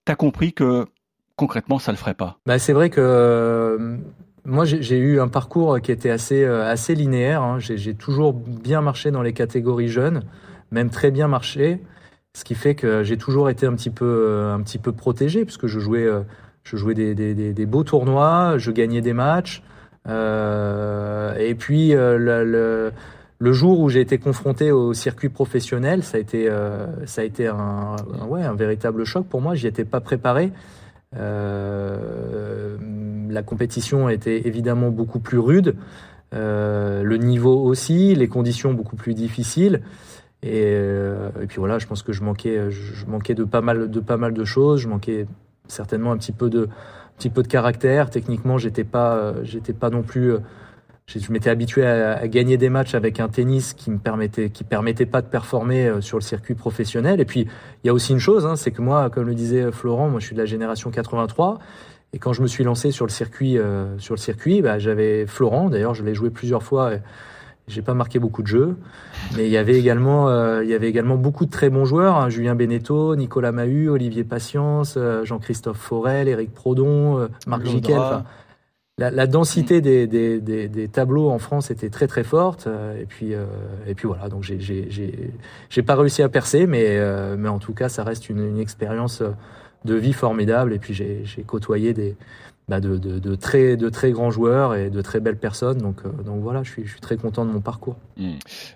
tu 0.04 0.12
as 0.12 0.16
compris 0.16 0.52
que 0.52 0.86
concrètement, 1.34 1.78
ça 1.78 1.92
le 1.92 1.98
ferait 1.98 2.14
pas? 2.14 2.38
Bah, 2.46 2.58
C'est 2.58 2.72
vrai 2.72 2.88
que 2.88 3.00
euh, 3.00 3.96
moi, 4.44 4.64
j'ai 4.64 4.98
eu 4.98 5.20
un 5.20 5.28
parcours 5.28 5.80
qui 5.80 5.90
était 5.90 6.10
assez, 6.10 6.44
euh, 6.44 6.70
assez 6.70 6.94
linéaire. 6.94 7.42
Hein. 7.42 7.58
J'ai 7.58 7.94
toujours 7.94 8.32
bien 8.32 8.80
marché 8.80 9.10
dans 9.10 9.22
les 9.22 9.32
catégories 9.32 9.88
jeunes, 9.88 10.22
même 10.70 10.90
très 10.90 11.10
bien 11.10 11.26
marché. 11.26 11.80
Ce 12.32 12.44
qui 12.44 12.54
fait 12.54 12.74
que 12.74 13.02
j'ai 13.02 13.16
toujours 13.16 13.50
été 13.50 13.66
un 13.66 13.74
petit 13.74 13.90
peu, 13.90 14.50
un 14.52 14.60
petit 14.60 14.78
peu 14.78 14.92
protégé, 14.92 15.44
puisque 15.44 15.66
je 15.66 15.80
jouais, 15.80 16.06
je 16.64 16.76
jouais 16.76 16.92
des, 16.92 17.14
des, 17.14 17.66
beaux 17.66 17.82
tournois, 17.82 18.58
je 18.58 18.70
gagnais 18.70 19.00
des 19.00 19.14
matchs. 19.14 19.62
et 20.06 21.54
puis, 21.58 21.92
le 21.94 22.92
le 23.38 23.52
jour 23.52 23.80
où 23.80 23.88
j'ai 23.88 24.00
été 24.00 24.18
confronté 24.18 24.72
au 24.72 24.94
circuit 24.94 25.28
professionnel, 25.28 26.02
ça 26.02 26.16
a 26.16 26.20
été, 26.20 26.48
euh, 26.48 26.86
ça 27.06 27.20
a 27.20 27.24
été 27.24 27.48
un, 27.48 27.96
ouais, 28.28 28.42
un 28.42 28.54
véritable 28.54 29.04
choc 29.04 29.26
pour 29.26 29.42
moi. 29.42 29.54
J'y 29.54 29.66
étais 29.66 29.84
pas 29.84 30.00
préparé. 30.00 30.52
Euh, 31.16 32.76
la 33.28 33.42
compétition 33.42 34.08
était 34.08 34.46
évidemment 34.46 34.90
beaucoup 34.90 35.20
plus 35.20 35.38
rude, 35.38 35.76
euh, 36.34 37.02
le 37.02 37.16
niveau 37.18 37.62
aussi, 37.62 38.14
les 38.14 38.28
conditions 38.28 38.72
beaucoup 38.72 38.96
plus 38.96 39.14
difficiles. 39.14 39.82
Et, 40.42 40.72
et, 40.72 41.46
puis 41.48 41.58
voilà, 41.58 41.78
je 41.78 41.86
pense 41.86 42.02
que 42.02 42.12
je 42.12 42.22
manquais, 42.22 42.70
je 42.70 43.06
manquais 43.06 43.34
de 43.34 43.44
pas 43.44 43.60
mal, 43.60 43.90
de 43.90 44.00
pas 44.00 44.16
mal 44.16 44.32
de 44.32 44.44
choses. 44.44 44.80
Je 44.80 44.88
manquais 44.88 45.26
certainement 45.66 46.12
un 46.12 46.16
petit 46.16 46.32
peu 46.32 46.48
de, 46.48 46.64
un 46.64 47.16
petit 47.18 47.30
peu 47.30 47.42
de 47.42 47.48
caractère. 47.48 48.10
Techniquement, 48.10 48.56
j'étais 48.56 48.84
pas, 48.84 49.34
j'étais 49.42 49.72
pas 49.72 49.90
non 49.90 50.02
plus 50.02 50.34
je 51.08 51.32
m'étais 51.32 51.50
habitué 51.50 51.86
à, 51.86 52.26
gagner 52.26 52.56
des 52.56 52.68
matchs 52.68 52.94
avec 52.94 53.20
un 53.20 53.28
tennis 53.28 53.74
qui 53.74 53.90
me 53.90 53.98
permettait, 53.98 54.50
qui 54.50 54.64
permettait 54.64 55.06
pas 55.06 55.22
de 55.22 55.28
performer 55.28 55.86
euh, 55.86 56.00
sur 56.00 56.18
le 56.18 56.22
circuit 56.22 56.54
professionnel. 56.54 57.20
Et 57.20 57.24
puis, 57.24 57.46
il 57.84 57.86
y 57.86 57.90
a 57.90 57.94
aussi 57.94 58.12
une 58.12 58.18
chose, 58.18 58.44
hein, 58.44 58.56
c'est 58.56 58.72
que 58.72 58.82
moi, 58.82 59.08
comme 59.08 59.26
le 59.26 59.34
disait 59.34 59.70
Florent, 59.70 60.08
moi, 60.08 60.18
je 60.18 60.26
suis 60.26 60.34
de 60.34 60.40
la 60.40 60.46
génération 60.46 60.90
83. 60.90 61.60
Et 62.12 62.18
quand 62.18 62.32
je 62.32 62.42
me 62.42 62.48
suis 62.48 62.64
lancé 62.64 62.90
sur 62.90 63.06
le 63.06 63.10
circuit, 63.10 63.56
euh, 63.56 63.96
sur 63.98 64.14
le 64.14 64.18
circuit, 64.18 64.62
bah, 64.62 64.78
j'avais 64.78 65.26
Florent. 65.26 65.70
D'ailleurs, 65.70 65.94
je 65.94 66.02
l'ai 66.02 66.14
joué 66.14 66.30
plusieurs 66.30 66.62
fois. 66.62 66.92
J'ai 67.68 67.82
pas 67.82 67.94
marqué 67.94 68.20
beaucoup 68.20 68.42
de 68.42 68.46
jeux, 68.46 68.76
mais 69.36 69.46
il 69.46 69.50
y 69.50 69.56
avait 69.56 69.76
également, 69.76 70.28
euh, 70.28 70.62
il 70.62 70.70
y 70.70 70.74
avait 70.74 70.88
également 70.88 71.16
beaucoup 71.16 71.46
de 71.46 71.50
très 71.50 71.68
bons 71.68 71.84
joueurs. 71.84 72.16
Hein, 72.16 72.28
Julien 72.28 72.54
Beneteau, 72.54 73.16
Nicolas 73.16 73.50
Mahut, 73.50 73.88
Olivier 73.88 74.22
Patience, 74.22 74.96
Jean-Christophe 75.24 75.78
Forel, 75.78 76.28
Eric 76.28 76.52
Prodon, 76.52 77.28
Marc 77.46 77.64
Giquel 77.66 78.00
la, 78.98 79.10
la 79.10 79.26
densité 79.26 79.80
des, 79.82 80.06
des, 80.06 80.40
des, 80.40 80.68
des, 80.68 80.88
tableaux 80.88 81.28
en 81.28 81.38
France 81.38 81.70
était 81.70 81.90
très 81.90 82.06
très 82.06 82.24
forte. 82.24 82.66
Euh, 82.66 82.98
et 83.00 83.04
puis, 83.04 83.34
euh, 83.34 83.44
et 83.86 83.94
puis 83.94 84.06
voilà, 84.08 84.28
donc 84.28 84.42
j'ai 84.42 85.82
pas 85.82 85.96
réussi 85.96 86.22
à 86.22 86.28
percer, 86.28 86.66
mais, 86.66 86.84
euh, 86.86 87.36
mais 87.38 87.48
en 87.48 87.58
tout 87.58 87.74
cas, 87.74 87.88
ça 87.88 88.04
reste 88.04 88.30
une, 88.30 88.40
une 88.40 88.58
expérience 88.58 89.22
de 89.84 89.94
vie 89.94 90.14
formidable. 90.14 90.72
Et 90.72 90.78
puis 90.78 90.94
j'ai 90.94 91.42
côtoyé 91.46 91.92
des, 91.92 92.16
bah 92.68 92.80
de, 92.80 92.96
de, 92.96 93.18
de, 93.18 93.34
très, 93.34 93.76
de 93.76 93.90
très 93.90 94.12
grands 94.12 94.30
joueurs 94.30 94.74
et 94.74 94.88
de 94.88 95.02
très 95.02 95.20
belles 95.20 95.38
personnes. 95.38 95.78
Donc, 95.78 96.02
donc 96.24 96.40
voilà, 96.40 96.62
je 96.62 96.70
suis, 96.70 96.86
je 96.86 96.92
suis 96.92 97.00
très 97.00 97.18
content 97.18 97.44
de 97.44 97.50
mon 97.50 97.60
parcours. 97.60 97.96
Mmh. 98.16 98.30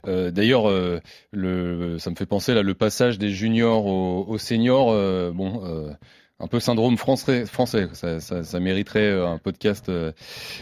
Euh, 0.06 0.30
D'ailleurs, 0.30 0.68
euh, 0.68 1.00
le, 1.32 1.96
ça 1.98 2.10
me 2.10 2.14
fait 2.14 2.26
penser 2.26 2.52
là 2.52 2.62
le 2.62 2.74
passage 2.74 3.18
des 3.18 3.30
juniors 3.30 3.86
aux, 3.86 4.26
aux 4.28 4.38
seniors. 4.38 4.92
bon 5.32 5.62
un 6.40 6.46
peu 6.46 6.60
syndrome 6.60 6.96
français, 6.96 7.46
français. 7.46 7.88
Ça, 7.92 8.20
ça, 8.20 8.42
ça 8.42 8.60
mériterait 8.60 9.10
euh, 9.10 9.28
un 9.28 9.38
podcast 9.38 9.88
euh, 9.88 10.12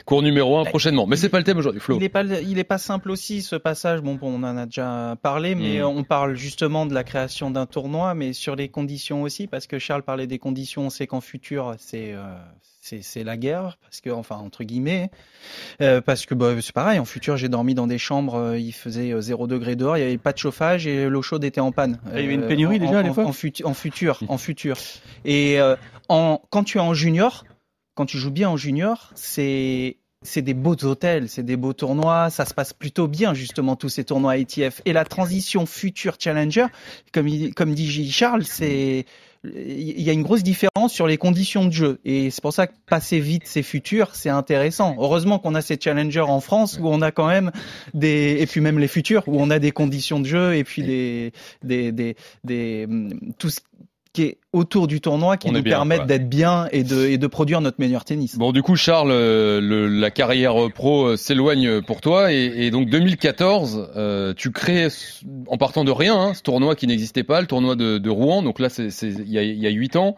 cours 0.04 0.22
numéro 0.22 0.58
un 0.58 0.64
prochainement. 0.64 1.06
Mais 1.06 1.16
c'est 1.16 1.28
pas 1.28 1.38
le 1.38 1.44
thème 1.44 1.58
aujourd'hui, 1.58 1.80
Flo. 1.80 1.96
Il 1.96 2.02
est 2.02 2.08
pas, 2.08 2.24
il 2.24 2.58
est 2.58 2.64
pas 2.64 2.78
simple 2.78 3.10
aussi 3.10 3.42
ce 3.42 3.56
passage. 3.56 4.00
Bon, 4.00 4.14
bon 4.14 4.34
on 4.34 4.42
en 4.42 4.56
a 4.56 4.66
déjà 4.66 5.16
parlé, 5.22 5.54
mais 5.54 5.80
mm. 5.80 5.84
on 5.84 6.04
parle 6.04 6.34
justement 6.34 6.86
de 6.86 6.94
la 6.94 7.04
création 7.04 7.50
d'un 7.50 7.66
tournoi, 7.66 8.14
mais 8.14 8.32
sur 8.32 8.56
les 8.56 8.68
conditions 8.68 9.22
aussi, 9.22 9.46
parce 9.46 9.66
que 9.66 9.78
Charles 9.78 10.02
parlait 10.02 10.26
des 10.26 10.38
conditions. 10.38 10.86
On 10.86 10.90
sait 10.90 11.06
qu'en 11.06 11.20
futur, 11.20 11.74
c'est 11.78 12.12
euh, 12.12 12.34
c'est 13.02 13.24
la 13.24 13.36
guerre 13.36 13.78
parce 13.82 14.00
que 14.00 14.10
enfin 14.10 14.36
entre 14.36 14.64
guillemets 14.64 15.10
euh, 15.80 16.00
parce 16.00 16.26
que 16.26 16.34
bah, 16.34 16.54
c'est 16.60 16.72
pareil 16.72 16.98
en 16.98 17.04
futur 17.04 17.36
j'ai 17.36 17.48
dormi 17.48 17.74
dans 17.74 17.86
des 17.86 17.98
chambres 17.98 18.36
euh, 18.36 18.58
il 18.58 18.72
faisait 18.72 19.12
0 19.20 19.44
euh, 19.44 19.46
degré 19.46 19.76
dehors 19.76 19.96
il 19.96 20.00
y 20.00 20.04
avait 20.04 20.18
pas 20.18 20.32
de 20.32 20.38
chauffage 20.38 20.86
et 20.86 21.08
l'eau 21.08 21.22
chaude 21.22 21.44
était 21.44 21.60
en 21.60 21.72
panne 21.72 21.98
il 22.12 22.20
y 22.20 22.24
avait 22.24 22.34
une 22.34 22.46
pénurie 22.46 22.78
déjà 22.78 23.00
à 23.00 23.02
l'époque 23.02 23.26
en, 23.26 23.30
en, 23.68 23.74
futur 23.74 24.20
en 24.28 24.38
futur 24.38 24.76
et 25.24 25.58
en 26.08 26.40
quand 26.50 26.64
tu 26.64 26.78
es 26.78 26.80
en 26.80 26.94
junior 26.94 27.44
quand 27.94 28.06
tu 28.06 28.18
joues 28.18 28.30
bien 28.30 28.48
en 28.48 28.56
junior 28.56 29.10
c'est 29.14 29.98
c'est 30.22 30.42
des 30.42 30.54
beaux 30.54 30.74
hôtels, 30.84 31.28
c'est 31.28 31.44
des 31.44 31.56
beaux 31.56 31.72
tournois, 31.72 32.28
ça 32.30 32.44
se 32.44 32.52
passe 32.52 32.72
plutôt 32.72 33.06
bien 33.06 33.34
justement 33.34 33.76
tous 33.76 33.88
ces 33.88 34.04
tournois 34.04 34.36
ITF. 34.36 34.82
Et 34.84 34.92
la 34.92 35.04
transition 35.04 35.64
future 35.64 36.16
challenger, 36.18 36.66
comme, 37.12 37.28
comme 37.54 37.72
dit 37.72 38.10
Charles, 38.10 38.44
c'est 38.44 39.06
il 39.44 40.00
y 40.00 40.10
a 40.10 40.12
une 40.12 40.22
grosse 40.22 40.42
différence 40.42 40.92
sur 40.92 41.06
les 41.06 41.16
conditions 41.16 41.64
de 41.64 41.70
jeu. 41.70 42.00
Et 42.04 42.30
c'est 42.30 42.42
pour 42.42 42.52
ça 42.52 42.66
que 42.66 42.72
passer 42.86 43.20
vite 43.20 43.46
ces 43.46 43.62
futurs, 43.62 44.14
c'est 44.14 44.30
intéressant. 44.30 44.96
Heureusement 44.98 45.38
qu'on 45.38 45.54
a 45.54 45.62
ces 45.62 45.78
challengers 45.80 46.20
en 46.20 46.40
France 46.40 46.78
où 46.80 46.88
on 46.88 47.02
a 47.02 47.10
quand 47.12 47.28
même 47.28 47.52
des, 47.94 48.36
et 48.40 48.46
puis 48.46 48.60
même 48.60 48.78
les 48.78 48.88
futurs, 48.88 49.22
où 49.26 49.40
on 49.40 49.50
a 49.50 49.58
des 49.58 49.70
conditions 49.70 50.20
de 50.20 50.26
jeu 50.26 50.54
et 50.54 50.64
puis 50.64 50.82
des, 50.82 51.32
des, 51.62 51.92
des, 51.92 52.16
des, 52.44 52.88
tout 53.38 53.50
qui 54.12 54.22
est 54.22 54.38
autour 54.52 54.86
du 54.86 55.00
tournoi 55.00 55.36
qui 55.36 55.48
On 55.48 55.52
nous 55.52 55.62
bien, 55.62 55.76
permettent 55.76 56.06
d'être 56.06 56.28
bien 56.28 56.68
et 56.72 56.82
de, 56.84 57.06
et 57.06 57.18
de 57.18 57.26
produire 57.26 57.60
notre 57.60 57.78
meilleur 57.80 58.04
tennis. 58.04 58.36
Bon, 58.36 58.52
du 58.52 58.62
coup, 58.62 58.76
Charles, 58.76 59.10
euh, 59.10 59.60
le- 59.60 59.88
la 59.88 60.10
carrière 60.10 60.54
pro 60.74 61.06
euh, 61.06 61.16
s'éloigne 61.16 61.82
pour 61.82 62.00
toi 62.00 62.32
et, 62.32 62.44
et 62.56 62.70
donc 62.70 62.88
2014, 62.88 63.90
euh, 63.96 64.34
tu 64.34 64.50
crées 64.50 64.88
en 65.46 65.58
partant 65.58 65.84
de 65.84 65.90
rien 65.90 66.16
hein, 66.16 66.34
ce 66.34 66.42
tournoi 66.42 66.74
qui 66.76 66.86
n'existait 66.86 67.24
pas, 67.24 67.40
le 67.40 67.46
tournoi 67.46 67.76
de, 67.76 67.98
de 67.98 68.10
Rouen. 68.10 68.42
Donc 68.42 68.58
là, 68.58 68.68
il 68.78 69.30
y 69.30 69.38
a 69.38 69.42
il 69.42 69.58
y 69.58 69.66
a 69.66 69.70
huit 69.70 69.96
ans. 69.96 70.16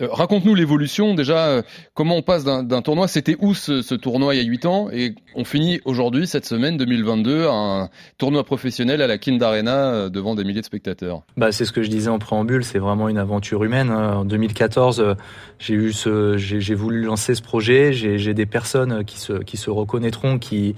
Euh, 0.00 0.08
Raconte-nous 0.10 0.54
l'évolution 0.54 1.14
déjà. 1.14 1.48
euh, 1.48 1.62
comment 1.94 2.16
on 2.16 2.22
passe 2.22 2.44
d'un 2.44 2.82
tournoi? 2.82 3.08
C'était 3.08 3.36
où 3.40 3.54
ce, 3.54 3.94
tournoi 3.94 4.34
il 4.34 4.42
y 4.42 4.44
a 4.44 4.48
huit 4.48 4.66
ans? 4.66 4.88
Et 4.92 5.14
on 5.34 5.44
finit 5.44 5.80
aujourd'hui 5.84 6.26
cette 6.26 6.46
semaine 6.46 6.76
2022 6.76 7.46
à 7.46 7.52
un 7.52 7.88
tournoi 8.18 8.44
professionnel 8.44 9.02
à 9.02 9.06
la 9.06 9.18
Kind 9.18 9.42
Arena 9.42 9.92
euh, 9.92 10.08
devant 10.08 10.34
des 10.34 10.44
milliers 10.44 10.60
de 10.60 10.66
spectateurs. 10.66 11.22
Bah, 11.36 11.52
c'est 11.52 11.64
ce 11.64 11.72
que 11.72 11.82
je 11.82 11.90
disais 11.90 12.10
en 12.10 12.18
préambule, 12.18 12.64
c'est 12.64 12.78
vraiment 12.78 13.08
une 13.08 13.18
aventure 13.18 13.64
humaine. 13.64 13.90
hein. 13.90 14.18
En 14.18 14.24
2014, 14.24 15.00
euh, 15.00 15.14
j'ai 15.58 15.74
eu 15.74 15.92
ce, 15.92 16.36
j'ai 16.36 16.74
voulu 16.74 17.02
lancer 17.02 17.34
ce 17.34 17.42
projet. 17.42 17.92
J'ai 17.92 18.34
des 18.34 18.46
personnes 18.46 19.04
qui 19.04 19.18
se, 19.18 19.34
qui 19.34 19.56
se 19.56 19.70
reconnaîtront, 19.70 20.38
qui, 20.38 20.74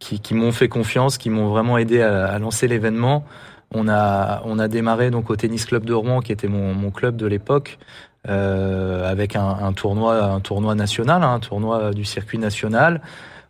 qui, 0.00 0.18
qui 0.18 0.34
m'ont 0.34 0.50
fait 0.52 0.68
confiance, 0.68 1.18
qui 1.18 1.30
m'ont 1.30 1.48
vraiment 1.48 1.78
aidé 1.78 2.00
à, 2.00 2.38
lancer 2.38 2.66
l'événement. 2.66 3.24
On 3.72 3.88
a, 3.88 4.42
on 4.44 4.58
a 4.58 4.66
démarré 4.66 5.10
donc 5.10 5.30
au 5.30 5.36
tennis 5.36 5.64
club 5.64 5.84
de 5.84 5.92
Rouen, 5.92 6.20
qui 6.22 6.32
était 6.32 6.48
mon, 6.48 6.90
club 6.90 7.16
de 7.16 7.26
l'époque, 7.26 7.78
avec 8.24 9.36
un, 9.36 9.48
un 9.48 9.72
tournoi, 9.72 10.22
un 10.22 10.40
tournoi 10.40 10.74
national, 10.74 11.22
hein, 11.22 11.34
un 11.34 11.40
tournoi 11.40 11.92
du 11.92 12.04
circuit 12.04 12.38
national. 12.38 13.00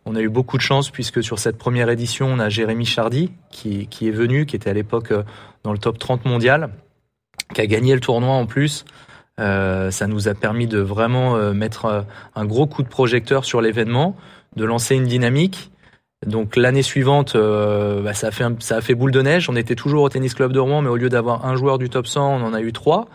On 0.05 0.15
a 0.15 0.21
eu 0.21 0.29
beaucoup 0.29 0.57
de 0.57 0.61
chance 0.61 0.89
puisque 0.89 1.23
sur 1.23 1.37
cette 1.37 1.57
première 1.57 1.89
édition, 1.89 2.27
on 2.27 2.39
a 2.39 2.49
Jérémy 2.49 2.85
Chardy 2.85 3.31
qui, 3.51 3.87
qui 3.87 4.07
est 4.07 4.11
venu, 4.11 4.45
qui 4.45 4.55
était 4.55 4.69
à 4.69 4.73
l'époque 4.73 5.11
euh, 5.11 5.23
dans 5.63 5.71
le 5.71 5.77
top 5.77 5.99
30 5.99 6.25
mondial, 6.25 6.69
qui 7.53 7.61
a 7.61 7.67
gagné 7.67 7.93
le 7.93 7.99
tournoi 7.99 8.33
en 8.33 8.47
plus. 8.47 8.85
Euh, 9.39 9.91
ça 9.91 10.07
nous 10.07 10.27
a 10.27 10.33
permis 10.33 10.67
de 10.67 10.79
vraiment 10.79 11.35
euh, 11.35 11.53
mettre 11.53 11.85
euh, 11.85 12.01
un 12.35 12.45
gros 12.45 12.65
coup 12.65 12.81
de 12.81 12.87
projecteur 12.87 13.45
sur 13.45 13.61
l'événement, 13.61 14.15
de 14.55 14.65
lancer 14.65 14.95
une 14.95 15.05
dynamique. 15.05 15.71
Donc 16.25 16.55
l'année 16.55 16.83
suivante, 16.83 17.35
euh, 17.35 18.01
bah, 18.01 18.13
ça, 18.13 18.27
a 18.27 18.31
fait 18.31 18.45
ça 18.59 18.77
a 18.77 18.81
fait 18.81 18.95
boule 18.95 19.11
de 19.11 19.21
neige. 19.21 19.49
On 19.49 19.55
était 19.55 19.75
toujours 19.75 20.03
au 20.03 20.09
tennis 20.09 20.33
club 20.33 20.51
de 20.51 20.59
Rouen, 20.59 20.81
mais 20.81 20.89
au 20.89 20.97
lieu 20.97 21.09
d'avoir 21.09 21.45
un 21.45 21.55
joueur 21.55 21.77
du 21.77 21.89
top 21.89 22.07
100, 22.07 22.41
on 22.41 22.43
en 22.43 22.53
a 22.53 22.61
eu 22.61 22.73
trois. 22.73 23.07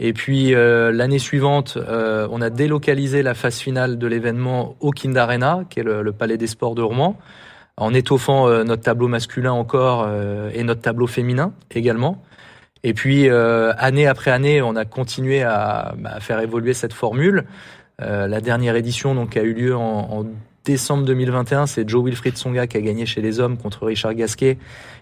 Et 0.00 0.12
puis 0.12 0.54
euh, 0.54 0.90
l'année 0.92 1.18
suivante, 1.18 1.76
euh, 1.76 2.26
on 2.30 2.40
a 2.40 2.50
délocalisé 2.50 3.22
la 3.22 3.34
phase 3.34 3.58
finale 3.58 3.98
de 3.98 4.06
l'événement 4.06 4.76
au 4.80 4.90
Kind 4.90 5.16
Arena, 5.16 5.64
qui 5.70 5.80
est 5.80 5.84
le, 5.84 6.02
le 6.02 6.12
palais 6.12 6.36
des 6.36 6.48
sports 6.48 6.74
de 6.74 6.82
Rouen, 6.82 7.16
en 7.76 7.94
étoffant 7.94 8.48
euh, 8.48 8.64
notre 8.64 8.82
tableau 8.82 9.08
masculin 9.08 9.52
encore 9.52 10.04
euh, 10.06 10.50
et 10.52 10.64
notre 10.64 10.80
tableau 10.80 11.06
féminin 11.06 11.52
également. 11.70 12.22
Et 12.82 12.92
puis 12.92 13.28
euh, 13.28 13.72
année 13.78 14.06
après 14.06 14.30
année, 14.30 14.62
on 14.62 14.76
a 14.76 14.84
continué 14.84 15.42
à, 15.42 15.94
bah, 15.96 16.10
à 16.14 16.20
faire 16.20 16.40
évoluer 16.40 16.74
cette 16.74 16.92
formule. 16.92 17.44
Euh, 18.02 18.26
la 18.26 18.40
dernière 18.40 18.74
édition 18.76 19.14
donc 19.14 19.36
a 19.36 19.42
eu 19.42 19.54
lieu 19.54 19.76
en, 19.76 19.80
en 20.20 20.26
décembre 20.64 21.04
2021, 21.04 21.66
c'est 21.66 21.88
Joe 21.88 22.04
Wilfried 22.04 22.36
Songa 22.36 22.66
qui 22.66 22.76
a 22.76 22.80
gagné 22.80 23.06
chez 23.06 23.20
les 23.20 23.38
hommes 23.38 23.56
contre 23.58 23.86
Richard 23.86 24.14
Gasquet. 24.14 24.58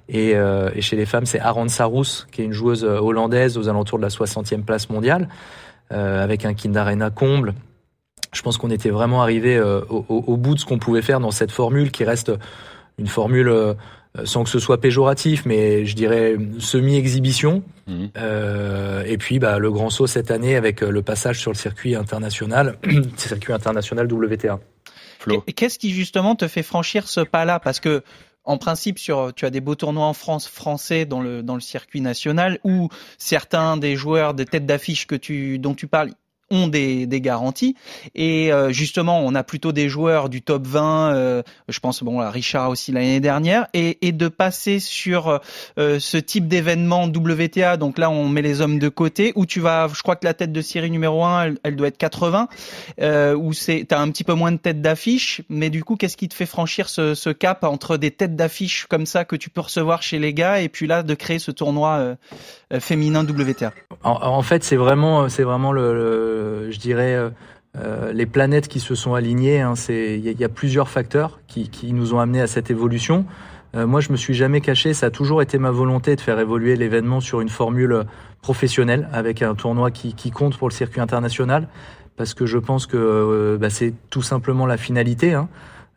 Et, 0.08 0.32
euh, 0.34 0.70
et 0.74 0.82
chez 0.82 0.96
les 0.96 1.06
femmes, 1.06 1.26
c'est 1.26 1.40
Aran 1.40 1.68
Sarous, 1.68 2.26
qui 2.30 2.42
est 2.42 2.44
une 2.44 2.52
joueuse 2.52 2.84
euh, 2.84 2.98
hollandaise 2.98 3.56
aux 3.56 3.68
alentours 3.68 3.98
de 3.98 4.02
la 4.02 4.08
60e 4.08 4.62
place 4.62 4.90
mondiale, 4.90 5.28
euh, 5.92 6.22
avec 6.22 6.44
un 6.44 6.54
Kind 6.54 6.76
Arena 6.76 7.10
comble. 7.10 7.54
Je 8.32 8.40
pense 8.40 8.56
qu'on 8.56 8.70
était 8.70 8.90
vraiment 8.90 9.22
arrivé 9.22 9.56
euh, 9.56 9.82
au, 9.88 10.36
bout 10.36 10.54
de 10.54 10.60
ce 10.60 10.64
qu'on 10.64 10.78
pouvait 10.78 11.02
faire 11.02 11.20
dans 11.20 11.30
cette 11.30 11.50
formule 11.50 11.90
qui 11.90 12.04
reste 12.04 12.32
une 12.98 13.06
formule 13.06 13.48
euh, 13.48 13.74
sans 14.24 14.44
que 14.44 14.50
ce 14.50 14.58
soit 14.58 14.80
péjoratif, 14.80 15.44
mais 15.44 15.84
je 15.84 15.94
dirais 15.94 16.36
semi-exhibition. 16.58 17.62
Mhm. 17.86 18.10
Euh, 18.16 19.04
et 19.06 19.18
puis 19.18 19.38
bah, 19.38 19.58
le 19.58 19.70
grand 19.70 19.90
saut 19.90 20.06
cette 20.06 20.30
année 20.30 20.56
avec 20.56 20.80
le 20.80 21.02
passage 21.02 21.40
sur 21.40 21.50
le 21.50 21.56
circuit 21.56 21.94
international, 21.94 22.78
circuit 23.16 23.52
international 23.52 24.10
WTA. 24.10 24.60
Qu'est-ce 25.54 25.78
qui 25.78 25.90
justement 25.90 26.34
te 26.34 26.48
fait 26.48 26.62
franchir 26.62 27.08
ce 27.08 27.20
pas-là? 27.20 27.60
Parce 27.60 27.80
que 27.80 28.02
en 28.44 28.58
principe, 28.58 28.98
sur, 28.98 29.32
tu 29.34 29.44
as 29.44 29.50
des 29.50 29.60
beaux 29.60 29.74
tournois 29.74 30.06
en 30.06 30.14
France 30.14 30.48
français 30.48 31.04
dans 31.04 31.20
le 31.20 31.42
dans 31.42 31.54
le 31.54 31.60
circuit 31.60 32.00
national 32.00 32.58
où 32.64 32.88
certains 33.18 33.76
des 33.76 33.96
joueurs, 33.96 34.34
des 34.34 34.46
têtes 34.46 34.66
d'affiche 34.66 35.06
que 35.06 35.14
tu 35.14 35.58
dont 35.58 35.74
tu 35.74 35.86
parles 35.86 36.12
ont 36.52 36.68
des, 36.68 37.06
des 37.06 37.20
garanties. 37.20 37.74
Et 38.14 38.52
euh, 38.52 38.70
justement 38.70 39.20
on 39.20 39.34
a 39.34 39.42
plutôt 39.42 39.72
des 39.72 39.88
joueurs 39.88 40.28
du 40.28 40.42
top 40.42 40.66
20 40.66 41.14
euh, 41.14 41.42
je 41.68 41.80
pense 41.80 42.02
bon 42.04 42.20
à 42.20 42.30
Richard 42.30 42.70
aussi 42.70 42.92
l'année 42.92 43.20
dernière. 43.20 43.66
Et, 43.74 44.06
et 44.06 44.12
de 44.12 44.28
passer 44.28 44.78
sur 44.78 45.40
euh, 45.78 45.98
ce 45.98 46.16
type 46.18 46.46
d'événement 46.48 47.04
WTA 47.06 47.76
donc 47.76 47.98
là 47.98 48.10
on 48.10 48.28
met 48.28 48.42
les 48.42 48.60
hommes 48.60 48.78
de 48.78 48.88
côté 48.88 49.32
où 49.34 49.46
tu 49.46 49.60
vas 49.60 49.88
je 49.92 50.02
crois 50.02 50.16
que 50.16 50.24
la 50.26 50.34
tête 50.34 50.52
de 50.52 50.60
série 50.60 50.90
numéro 50.90 51.24
1 51.24 51.42
elle, 51.44 51.58
elle 51.64 51.76
doit 51.76 51.88
être 51.88 51.98
80 51.98 52.48
euh, 53.00 53.34
où 53.34 53.52
c'est 53.52 53.86
t'as 53.88 54.00
un 54.00 54.10
petit 54.10 54.24
peu 54.24 54.34
moins 54.34 54.52
de 54.52 54.58
têtes 54.58 54.82
d'affiche. 54.82 55.40
Mais 55.48 55.70
du 55.70 55.82
coup 55.84 55.96
qu'est-ce 55.96 56.16
qui 56.16 56.28
te 56.28 56.34
fait 56.34 56.46
franchir 56.46 56.88
ce, 56.88 57.14
ce 57.14 57.30
cap 57.30 57.64
entre 57.64 57.96
des 57.96 58.10
têtes 58.10 58.36
d'affiche 58.36 58.86
comme 58.88 59.06
ça 59.06 59.24
que 59.24 59.36
tu 59.36 59.50
peux 59.50 59.60
recevoir 59.62 60.02
chez 60.02 60.18
les 60.18 60.34
gars 60.34 60.60
et 60.60 60.68
puis 60.68 60.86
là 60.86 61.02
de 61.02 61.14
créer 61.14 61.38
ce 61.38 61.50
tournoi 61.50 61.96
euh, 61.96 62.14
euh, 62.72 62.80
féminin 62.80 63.24
WTA 63.24 63.72
En, 64.02 64.10
en 64.22 64.42
fait, 64.42 64.64
c'est 64.64 64.76
vraiment, 64.76 65.28
c'est 65.28 65.42
vraiment 65.42 65.72
le, 65.72 65.94
le- 65.94 66.41
je 66.70 66.78
dirais, 66.78 67.14
euh, 67.14 67.30
euh, 67.76 68.12
les 68.12 68.26
planètes 68.26 68.68
qui 68.68 68.80
se 68.80 68.94
sont 68.94 69.14
alignées. 69.14 69.60
hein. 69.60 69.74
il 69.88 70.40
y, 70.40 70.44
a- 70.44 70.48
plusieurs 70.48 70.88
facteurs 70.88 71.40
qui, 71.46 71.92
nous 71.92 72.14
ont 72.14 72.20
amenés 72.20 72.40
à 72.40 72.46
cette 72.46 72.70
évolution. 72.70 73.24
Euh, 73.74 73.86
moi, 73.86 74.00
je 74.00 74.12
me 74.12 74.16
suis 74.16 74.34
jamais 74.34 74.60
caché. 74.60 74.92
Ça 74.92 75.06
a 75.06 75.10
toujours 75.10 75.40
été 75.40 75.58
ma 75.58 75.70
volonté 75.70 76.14
de 76.16 76.20
faire 76.20 76.38
évoluer 76.38 76.76
l'événement 76.76 77.20
sur 77.20 77.40
une 77.40 77.48
formule 77.48 78.04
professionnelle, 78.42 79.08
avec 79.12 79.40
un 79.42 79.54
tournoi 79.54 79.90
qui, 79.90 80.30
compte 80.30 80.56
pour 80.58 80.68
le 80.68 80.74
circuit 80.74 81.00
international, 81.00 81.68
parce 82.16 82.34
que 82.34 82.44
je 82.44 82.58
pense 82.58 82.86
que 82.86 82.96
euh, 82.98 83.58
bah, 83.58 83.70
c'est 83.70 83.94
tout 84.10 84.22
simplement 84.22 84.66
la 84.66 84.76
finalité. 84.76 85.32
Hein, 85.34 85.48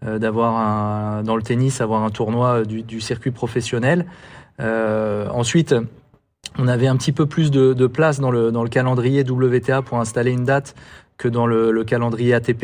euh, 0.06 0.20
d'avoir 0.20 1.24
dans 1.24 1.38
le 1.38 1.42
tennis, 1.42 1.80
avoir 1.80 2.04
un 2.04 2.10
tournoi 2.10 2.64
du, 2.64 2.84
du 2.84 3.00
circuit 3.00 3.32
professionnel. 3.32 4.06
Euh, 4.60 5.28
ensuite, 5.30 5.74
on 6.58 6.68
avait 6.68 6.88
un 6.88 6.96
petit 6.96 7.12
peu 7.12 7.26
plus 7.26 7.52
de, 7.52 7.74
de 7.74 7.88
place 7.88 8.20
dans 8.20 8.32
le, 8.32 8.52
dans 8.52 8.64
le 8.64 8.70
calendrier 8.70 9.24
WTA 9.30 9.82
pour 9.82 10.00
installer 10.00 10.32
une 10.32 10.44
date 10.46 10.76
que 11.18 11.28
dans 11.28 11.48
le, 11.48 11.72
le 11.72 11.84
calendrier 11.84 12.34
ATP. 12.34 12.64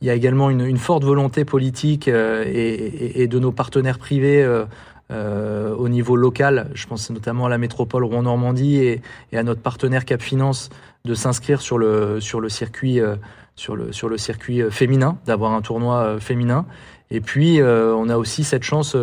Il 0.00 0.06
y 0.06 0.10
a 0.10 0.14
également 0.14 0.50
une, 0.50 0.60
une 0.62 0.78
forte 0.78 1.04
volonté 1.04 1.44
politique 1.44 2.08
euh, 2.08 2.44
et, 2.46 3.22
et- 3.22 3.26
de 3.26 3.38
nos 3.38 3.52
partenaires 3.52 3.98
privés 3.98 4.42
euh, 4.42 4.64
euh, 5.10 5.74
au 5.74 5.88
niveau 5.88 6.16
local. 6.16 6.70
Je 6.74 6.86
pense 6.86 7.10
notamment 7.10 7.46
à 7.46 7.48
la 7.48 7.58
métropole 7.58 8.04
Rouen-Normandie 8.04 8.76
et, 8.76 9.02
et 9.32 9.38
à 9.38 9.42
notre 9.42 9.60
partenaire 9.60 10.04
Cap 10.04 10.22
Finance 10.22 10.70
de 11.04 11.14
s'inscrire 11.14 11.60
sur 11.60 11.78
le, 11.78 12.20
sur 12.20 12.40
le 12.40 12.48
circuit, 12.48 13.00
euh, 13.00 13.16
sur 13.56 13.74
le, 13.76 13.92
sur 13.92 14.08
le 14.08 14.18
circuit 14.18 14.62
euh, 14.62 14.70
féminin, 14.70 15.18
d'avoir 15.26 15.52
un 15.52 15.60
tournoi 15.60 15.96
euh, 15.96 16.20
féminin. 16.20 16.66
Et 17.10 17.20
puis, 17.20 17.60
on 17.60 18.08
a 18.08 18.16
aussi 18.16 18.44
cette 18.44 18.62
chance 18.62 18.96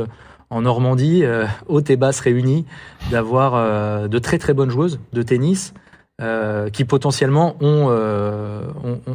en 0.50 0.62
Normandie, 0.62 1.24
euh, 1.24 1.46
haute 1.68 1.90
et 1.90 1.98
basse 1.98 2.20
réunies, 2.20 2.66
d'avoir 3.12 3.56
euh, 3.56 4.08
de 4.08 4.20
très 4.20 4.38
très 4.38 4.54
bonnes 4.54 4.70
joueuses 4.70 5.00
de 5.14 5.22
tennis 5.22 5.74
euh, 6.22 6.70
qui 6.70 6.86
potentiellement 6.86 7.56
ont, 7.62 7.88
euh, 7.90 8.62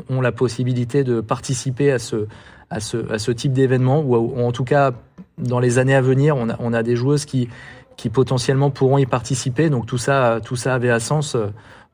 ont, 0.08 0.20
la 0.20 0.32
possibilité 0.32 1.04
de 1.04 1.20
participer 1.20 1.90
à 1.90 1.98
ce, 1.98 2.26
à 2.70 2.80
ce, 2.80 3.10
à 3.10 3.18
ce 3.18 3.32
type 3.32 3.52
d'événement, 3.52 4.00
ou, 4.00 4.14
ou 4.16 4.40
en 4.40 4.52
tout 4.52 4.64
cas, 4.64 4.92
dans 5.38 5.58
les 5.58 5.78
années 5.78 5.94
à 5.94 6.00
venir, 6.00 6.36
on 6.36 6.48
a, 6.48 6.56
on 6.60 6.72
a 6.72 6.82
des 6.82 6.94
joueuses 6.94 7.24
qui, 7.24 7.48
qui 7.96 8.08
potentiellement 8.08 8.70
pourront 8.70 8.98
y 8.98 9.06
participer. 9.06 9.68
Donc 9.68 9.86
tout 9.86 9.98
ça, 9.98 10.40
tout 10.44 10.56
ça 10.56 10.74
avait 10.74 10.90
un 10.90 11.00
sens 11.00 11.36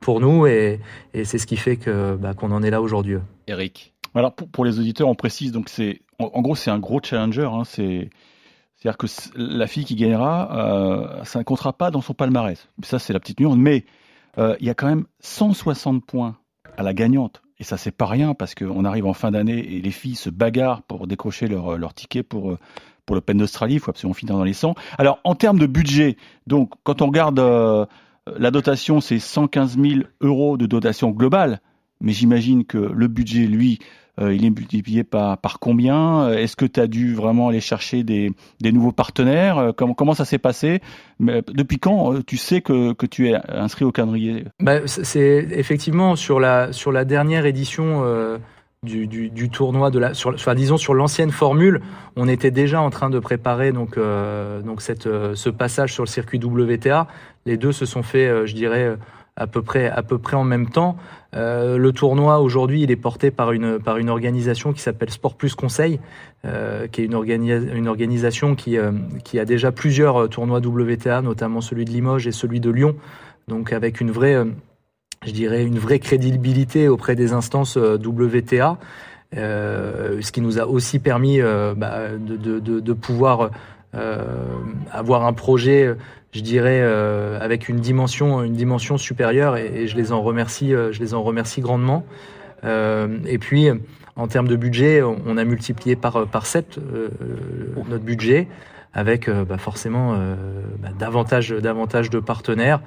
pour 0.01 0.21
nous 0.21 0.47
et, 0.47 0.81
et 1.15 1.25
c'est 1.25 1.39
ce 1.39 1.47
qui 1.47 1.57
fait 1.57 1.77
que 1.77 2.17
bah, 2.17 2.35
qu'on 2.35 2.53
en 2.53 2.63
est 2.63 2.71
là 2.71 2.81
aujourd'hui. 2.81 3.17
Eric. 3.47 3.95
Alors 4.15 4.35
pour, 4.35 4.49
pour 4.49 4.65
les 4.65 4.79
auditeurs, 4.79 5.09
on 5.09 5.15
précise 5.15 5.53
donc 5.53 5.69
c'est 5.69 6.01
en, 6.19 6.31
en 6.35 6.43
gros 6.43 6.55
c'est 6.55 6.71
un 6.71 6.79
gros 6.79 7.01
challenger. 7.03 7.49
Hein, 7.51 7.63
c'est 7.65 8.11
c'est-à-dire 8.79 8.97
que 8.97 9.07
la 9.35 9.67
fille 9.67 9.85
qui 9.85 9.97
gagnera, 9.97 10.57
euh, 10.57 11.25
ça 11.25 11.41
ne 11.41 11.45
comptera 11.45 11.73
pas 11.73 11.91
dans 11.91 12.01
son 12.01 12.15
palmarès. 12.15 12.69
Ça 12.83 12.99
c'est 12.99 13.13
la 13.13 13.19
petite 13.19 13.41
nuance. 13.41 13.57
Mais 13.57 13.85
euh, 14.39 14.57
il 14.61 14.67
y 14.67 14.71
a 14.71 14.75
quand 14.75 14.87
même 14.87 15.07
160 15.21 16.05
points 16.05 16.37
à 16.77 16.85
la 16.85 16.95
gagnante. 16.95 17.43
Et 17.59 17.65
ça 17.65 17.77
c'est 17.77 17.91
pas 17.91 18.07
rien 18.07 18.35
parce 18.35 18.55
qu'on 18.55 18.85
arrive 18.85 19.07
en 19.07 19.15
fin 19.15 19.33
d'année 19.33 19.59
et 19.59 19.81
les 19.81 19.91
filles 19.91 20.15
se 20.15 20.31
bagarrent 20.31 20.83
pour 20.83 21.09
décrocher 21.09 21.49
leur, 21.49 21.77
leur 21.77 21.93
ticket 21.93 22.23
pour 22.23 22.53
euh, 22.53 22.59
pour 23.05 23.17
l'Open 23.17 23.39
d'Australie. 23.39 23.75
Il 23.75 23.81
faut 23.81 23.91
absolument 23.91 24.15
finir 24.15 24.37
dans 24.37 24.45
les 24.45 24.53
100. 24.53 24.77
Alors 24.97 25.19
en 25.25 25.35
termes 25.35 25.59
de 25.59 25.67
budget, 25.67 26.17
donc 26.47 26.71
quand 26.85 27.03
on 27.03 27.07
regarde 27.07 27.41
euh, 27.41 27.85
la 28.37 28.53
dotation, 28.53 29.01
c'est 29.01 29.19
115 29.19 29.77
000 29.77 30.01
euros 30.21 30.57
de 30.57 30.67
dotation 30.67 31.11
globale. 31.11 31.61
Mais 32.01 32.13
j'imagine 32.13 32.65
que 32.65 32.79
le 32.79 33.09
budget, 33.09 33.47
lui, 33.47 33.81
euh, 33.81 33.85
il 34.21 34.45
est 34.45 34.51
multiplié 34.51 35.05
par, 35.05 35.39
par 35.39 35.59
combien? 35.59 36.23
Euh, 36.29 36.37
Est-ce 36.37 36.57
que 36.57 36.65
tu 36.65 36.81
as 36.81 36.87
dû 36.87 37.15
vraiment 37.15 37.49
aller 37.49 37.61
chercher 37.61 38.03
des, 38.03 38.33
des 38.61 38.73
nouveaux 38.73 38.93
partenaires? 38.93 39.59
Euh, 39.59 39.73
comment, 39.73 39.95
comment 39.95 40.15
ça 40.15 40.25
s'est 40.25 40.39
passé? 40.39 40.81
Depuis 41.21 41.79
quand 41.79 42.15
euh, 42.15 42.23
tu 42.27 42.37
sais 42.37 42.61
que, 42.61 42.93
que 42.93 43.07
tu 43.07 43.29
es 43.29 43.35
inscrit 43.49 43.85
au 43.85 43.93
calendrier? 43.93 44.45
Bah, 44.61 44.87
c'est- 44.87 45.49
effectivement 45.53 46.17
sur 46.17 46.41
la 46.41 46.73
sur 46.73 46.93
la 46.93 47.05
dernière 47.05 47.47
édition 47.47 48.03
euh, 48.05 48.39
du, 48.85 49.09
du, 49.09 49.51
tournoi 49.51 49.91
de 49.91 49.99
la 49.99 50.15
sur 50.15 50.31
enfin, 50.35 50.55
disons 50.55 50.77
sur 50.77 50.95
l'ancienne 50.95 51.33
formule, 51.33 51.81
on 52.15 52.29
était 52.29 52.53
déjà 52.53 52.81
en 52.81 52.91
train 52.91 53.11
de 53.11 53.19
préparer 53.19 53.73
donc 53.73 53.99
euh, 53.99 54.63
donc 54.63 54.83
cette 54.83 55.07
euh, 55.09 55.35
ce 55.35 55.51
passage 55.51 55.93
sur 55.93 56.05
le 56.05 56.09
circuit 56.09 56.39
WTA. 56.43 57.09
Les 57.47 57.57
deux 57.57 57.73
se 57.73 57.87
sont 57.87 58.03
fait, 58.03 58.27
euh, 58.29 58.47
je 58.47 58.55
dirais, 58.55 58.85
euh, 58.85 58.97
à 59.39 59.47
peu 59.47 59.63
près 59.63 59.89
à 59.89 60.03
peu 60.03 60.19
près 60.19 60.37
en 60.37 60.45
même 60.45 60.69
temps. 60.69 60.97
Euh, 61.35 61.79
le 61.79 61.93
tournoi 61.93 62.41
aujourd'hui, 62.41 62.83
il 62.83 62.91
est 62.91 62.97
porté 62.97 63.31
par 63.31 63.53
une 63.53 63.79
par 63.79 63.97
une 63.99 64.11
organisation 64.11 64.73
qui 64.73 64.81
s'appelle 64.81 65.11
Sport 65.11 65.37
Plus 65.37 65.55
Conseil, 65.55 66.01
euh, 66.45 66.87
qui 66.89 67.03
est 67.03 67.05
une, 67.05 67.71
une 67.75 67.89
organisation 67.89 68.55
qui 68.55 68.77
euh, 68.77 68.93
qui 69.25 69.39
a 69.39 69.45
déjà 69.45 69.71
plusieurs 69.71 70.29
tournois 70.29 70.59
WTA, 70.59 71.23
notamment 71.23 71.61
celui 71.61 71.85
de 71.85 71.91
Limoges 71.91 72.27
et 72.27 72.33
celui 72.33 72.61
de 72.61 72.71
Lyon. 72.71 72.97
Donc 73.47 73.73
avec 73.73 74.01
une 74.01 74.11
vraie 74.11 74.45
je 75.25 75.33
dirais 75.33 75.65
une 75.65 75.79
vraie 75.79 75.99
crédibilité 76.01 76.89
auprès 76.89 77.15
des 77.15 77.33
instances 77.33 77.77
WTA. 77.77 78.79
Ce 79.35 80.33
qui 80.33 80.41
nous 80.41 80.59
a 80.59 80.67
aussi 80.67 80.99
permis 80.99 81.41
bah, 81.41 82.09
de, 82.19 82.61
de, 82.61 82.93
pouvoir 82.95 83.51
avoir 83.93 85.27
un 85.27 85.33
projet, 85.33 85.95
je 86.33 86.41
dirais, 86.41 86.83
avec 87.41 87.69
une 87.69 87.81
dimension, 87.81 88.43
une 88.43 88.55
dimension 88.55 88.99
supérieure, 88.99 89.57
et, 89.57 89.87
je 89.87 89.97
les 89.97 90.13
en 90.13 90.23
remercie, 90.23 90.71
je 90.71 91.01
les 91.01 91.15
en 91.15 91.23
remercie 91.23 91.61
grandement. 91.61 92.05
et 92.65 93.39
puis, 93.39 93.69
en 94.17 94.27
termes 94.29 94.49
de 94.49 94.57
budget, 94.57 95.03
on 95.03 95.37
a 95.37 95.45
multiplié 95.45 95.97
par 95.97 96.27
par 96.27 96.47
7 96.47 96.79
notre 97.89 98.05
budget, 98.05 98.49
avec 98.93 99.31
bah, 99.31 99.59
forcément 99.59 100.17
bah, 100.79 100.91
davantage 100.99 101.51
davantage 101.51 102.11
de 102.11 102.21
partenaires. 102.21 102.81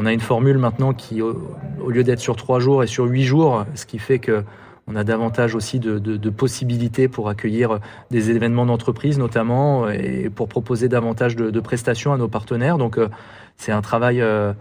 On 0.00 0.06
a 0.06 0.12
une 0.12 0.20
formule 0.20 0.58
maintenant 0.58 0.92
qui, 0.92 1.20
au, 1.22 1.90
lieu 1.90 2.04
d'être 2.04 2.20
sur 2.20 2.36
trois 2.36 2.60
jours, 2.60 2.84
est 2.84 2.86
sur 2.86 3.06
huit 3.06 3.24
jours, 3.24 3.64
ce 3.74 3.84
qui 3.84 3.98
fait 3.98 4.20
que 4.20 4.44
on 4.88 4.96
a 4.96 5.04
davantage 5.04 5.54
aussi 5.54 5.78
de, 5.78 5.98
de, 5.98 6.16
de 6.16 6.30
possibilités 6.30 7.08
pour 7.08 7.28
accueillir 7.28 7.78
des 8.10 8.30
événements 8.30 8.64
d'entreprise 8.64 9.18
notamment 9.18 9.88
et 9.90 10.30
pour 10.30 10.48
proposer 10.48 10.88
davantage 10.88 11.36
de, 11.36 11.50
de 11.50 11.60
prestations 11.60 12.14
à 12.14 12.16
nos 12.16 12.28
partenaires. 12.28 12.78
Donc 12.78 12.96
euh, 12.96 13.08
c'est 13.56 13.72
un 13.72 13.82
travail. 13.82 14.20
Euh, 14.20 14.52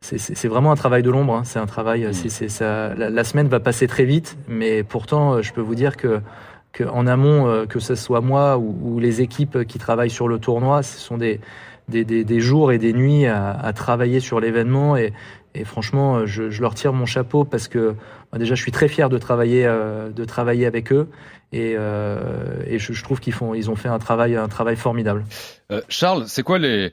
c'est 0.00 0.48
vraiment 0.48 0.72
un 0.72 0.76
travail 0.76 1.04
de 1.04 1.10
l'ombre. 1.10 1.34
Hein. 1.34 1.42
C'est 1.44 1.60
un 1.60 1.66
travail. 1.66 2.06
Mmh. 2.06 2.12
c'est 2.12 2.48
ça. 2.48 2.92
La, 2.94 3.08
la, 3.08 3.24
semaine 3.24 3.46
va 3.46 3.60
passer 3.60 3.86
très 3.86 4.04
vite, 4.04 4.36
mais 4.48 4.82
pourtant, 4.82 5.34
euh, 5.34 5.42
je 5.42 5.52
peux 5.52 5.60
vous 5.60 5.76
dire 5.76 5.96
que, 5.96 6.20
que 6.72 6.82
en 6.82 7.06
amont, 7.06 7.66
que 7.68 7.78
ce 7.78 7.94
soit 7.94 8.20
moi 8.20 8.58
ou, 8.58 8.76
ou, 8.82 8.98
les 8.98 9.20
équipes 9.20 9.64
qui 9.64 9.78
travaillent 9.78 10.10
sur 10.10 10.26
le 10.26 10.38
tournoi, 10.38 10.82
ce 10.82 10.98
sont 10.98 11.18
des 11.18 11.40
des, 11.88 12.04
des, 12.04 12.24
des 12.24 12.40
jours 12.40 12.72
et 12.72 12.78
des 12.78 12.92
nuits 12.92 13.26
à, 13.26 13.50
à 13.50 13.72
travailler 13.72 14.20
sur 14.20 14.40
l'événement 14.40 14.96
et, 14.96 15.12
et 15.54 15.64
franchement, 15.64 16.26
je, 16.26 16.50
je, 16.50 16.62
leur 16.62 16.74
tire 16.74 16.92
mon 16.92 17.06
chapeau 17.06 17.44
parce 17.44 17.68
que 17.68 17.94
bah, 18.32 18.38
déjà, 18.38 18.54
je 18.54 18.62
suis 18.62 18.72
très 18.72 18.88
fier 18.88 19.10
de 19.10 19.18
travailler, 19.18 19.66
euh, 19.66 20.08
de 20.08 20.24
travailler 20.24 20.66
avec 20.66 20.92
eux. 20.92 21.08
Et, 21.52 21.74
euh, 21.76 22.62
et 22.66 22.78
je, 22.78 22.94
je, 22.94 23.04
trouve 23.04 23.20
qu'ils 23.20 23.34
font, 23.34 23.52
ils 23.52 23.70
ont 23.70 23.76
fait 23.76 23.88
un 23.88 23.98
travail, 23.98 24.36
un 24.36 24.48
travail 24.48 24.76
formidable. 24.76 25.24
Euh, 25.70 25.82
Charles, 25.88 26.24
c'est 26.26 26.42
quoi 26.42 26.58
les, 26.58 26.92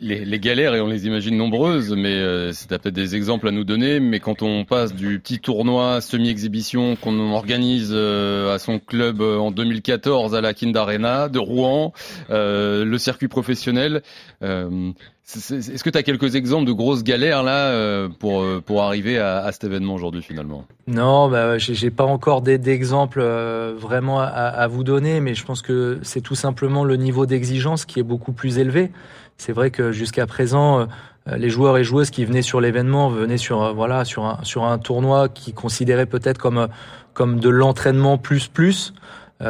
les, 0.00 0.40
galères, 0.40 0.74
et 0.74 0.80
on 0.80 0.86
les 0.86 1.06
imagine 1.06 1.36
nombreuses, 1.36 1.94
mais 1.94 2.14
euh, 2.14 2.52
c'est 2.52 2.68
peut-être 2.68 2.88
des 2.88 3.14
exemples 3.16 3.48
à 3.48 3.50
nous 3.50 3.64
donner, 3.64 4.00
mais 4.00 4.20
quand 4.20 4.42
on 4.42 4.64
passe 4.64 4.94
du 4.94 5.18
petit 5.18 5.38
tournoi 5.38 6.00
semi-exhibition 6.00 6.96
qu'on 6.96 7.32
organise 7.32 7.90
euh, 7.92 8.54
à 8.54 8.58
son 8.58 8.78
club 8.78 9.20
euh, 9.20 9.38
en 9.38 9.50
2014 9.50 10.34
à 10.34 10.40
la 10.40 10.54
Kind 10.54 10.76
Arena 10.76 11.28
de 11.28 11.38
Rouen, 11.38 11.92
le 12.28 12.96
circuit 12.98 13.28
professionnel, 13.28 14.02
est-ce 14.42 15.82
que 15.82 15.90
tu 15.90 15.98
as 15.98 16.02
quelques 16.02 16.36
exemples 16.36 16.66
de 16.66 16.72
grosses 16.72 17.02
galères 17.02 17.42
là 17.42 18.08
pour, 18.20 18.44
pour 18.64 18.82
arriver 18.82 19.18
à, 19.18 19.50
cet 19.52 19.64
événement 19.64 19.94
aujourd'hui 19.94 20.22
finalement? 20.22 20.64
Non, 20.86 21.28
bah, 21.28 21.58
j'ai 21.58 21.90
pas 21.90 22.04
encore 22.04 22.42
d'exemples 22.42 23.20
vraiment 23.20 24.20
à 24.20 24.66
vous 24.66 24.84
donner, 24.84 25.20
mais 25.20 25.34
je 25.34 25.44
pense 25.44 25.62
que 25.62 25.98
c'est 26.02 26.20
tout 26.20 26.34
simplement 26.34 26.84
le 26.84 26.96
niveau 26.96 27.26
d'exigence 27.26 27.84
qui 27.84 28.00
est 28.00 28.04
beaucoup 28.04 28.32
plus 28.32 28.58
élevé. 28.58 28.90
C'est 29.38 29.52
vrai 29.52 29.70
que 29.70 29.92
jusqu'à 29.92 30.26
présent, 30.26 30.86
euh, 31.28 31.36
les 31.36 31.50
joueurs 31.50 31.76
et 31.76 31.84
joueuses 31.84 32.10
qui 32.10 32.24
venaient 32.24 32.42
sur 32.42 32.60
l'événement 32.60 33.08
venaient 33.08 33.36
sur 33.36 33.62
euh, 33.62 33.72
voilà 33.72 34.04
sur 34.04 34.24
un 34.24 34.38
sur 34.42 34.64
un 34.64 34.78
tournoi 34.78 35.28
qui 35.28 35.52
considérait 35.52 36.06
peut-être 36.06 36.38
comme 36.38 36.58
euh, 36.58 36.66
comme 37.14 37.40
de 37.40 37.48
l'entraînement 37.48 38.18
plus 38.18 38.48
plus 38.48 38.94
et 39.40 39.44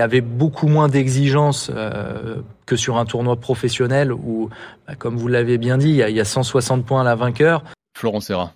avait 0.00 0.20
beaucoup 0.20 0.66
moins 0.66 0.88
d'exigences 0.88 1.70
que 2.66 2.74
sur 2.74 2.98
un 2.98 3.04
tournoi 3.04 3.36
professionnel 3.36 4.12
où, 4.12 4.50
bah, 4.88 4.96
comme 4.96 5.16
vous 5.16 5.28
l'avez 5.28 5.56
bien 5.56 5.78
dit, 5.78 5.90
il 5.90 5.94
y, 5.94 6.02
a, 6.02 6.10
il 6.10 6.16
y 6.16 6.20
a 6.20 6.24
160 6.24 6.84
points 6.84 7.02
à 7.02 7.04
la 7.04 7.14
vainqueur. 7.14 7.62
Florent 7.96 8.20
Serra. 8.20 8.55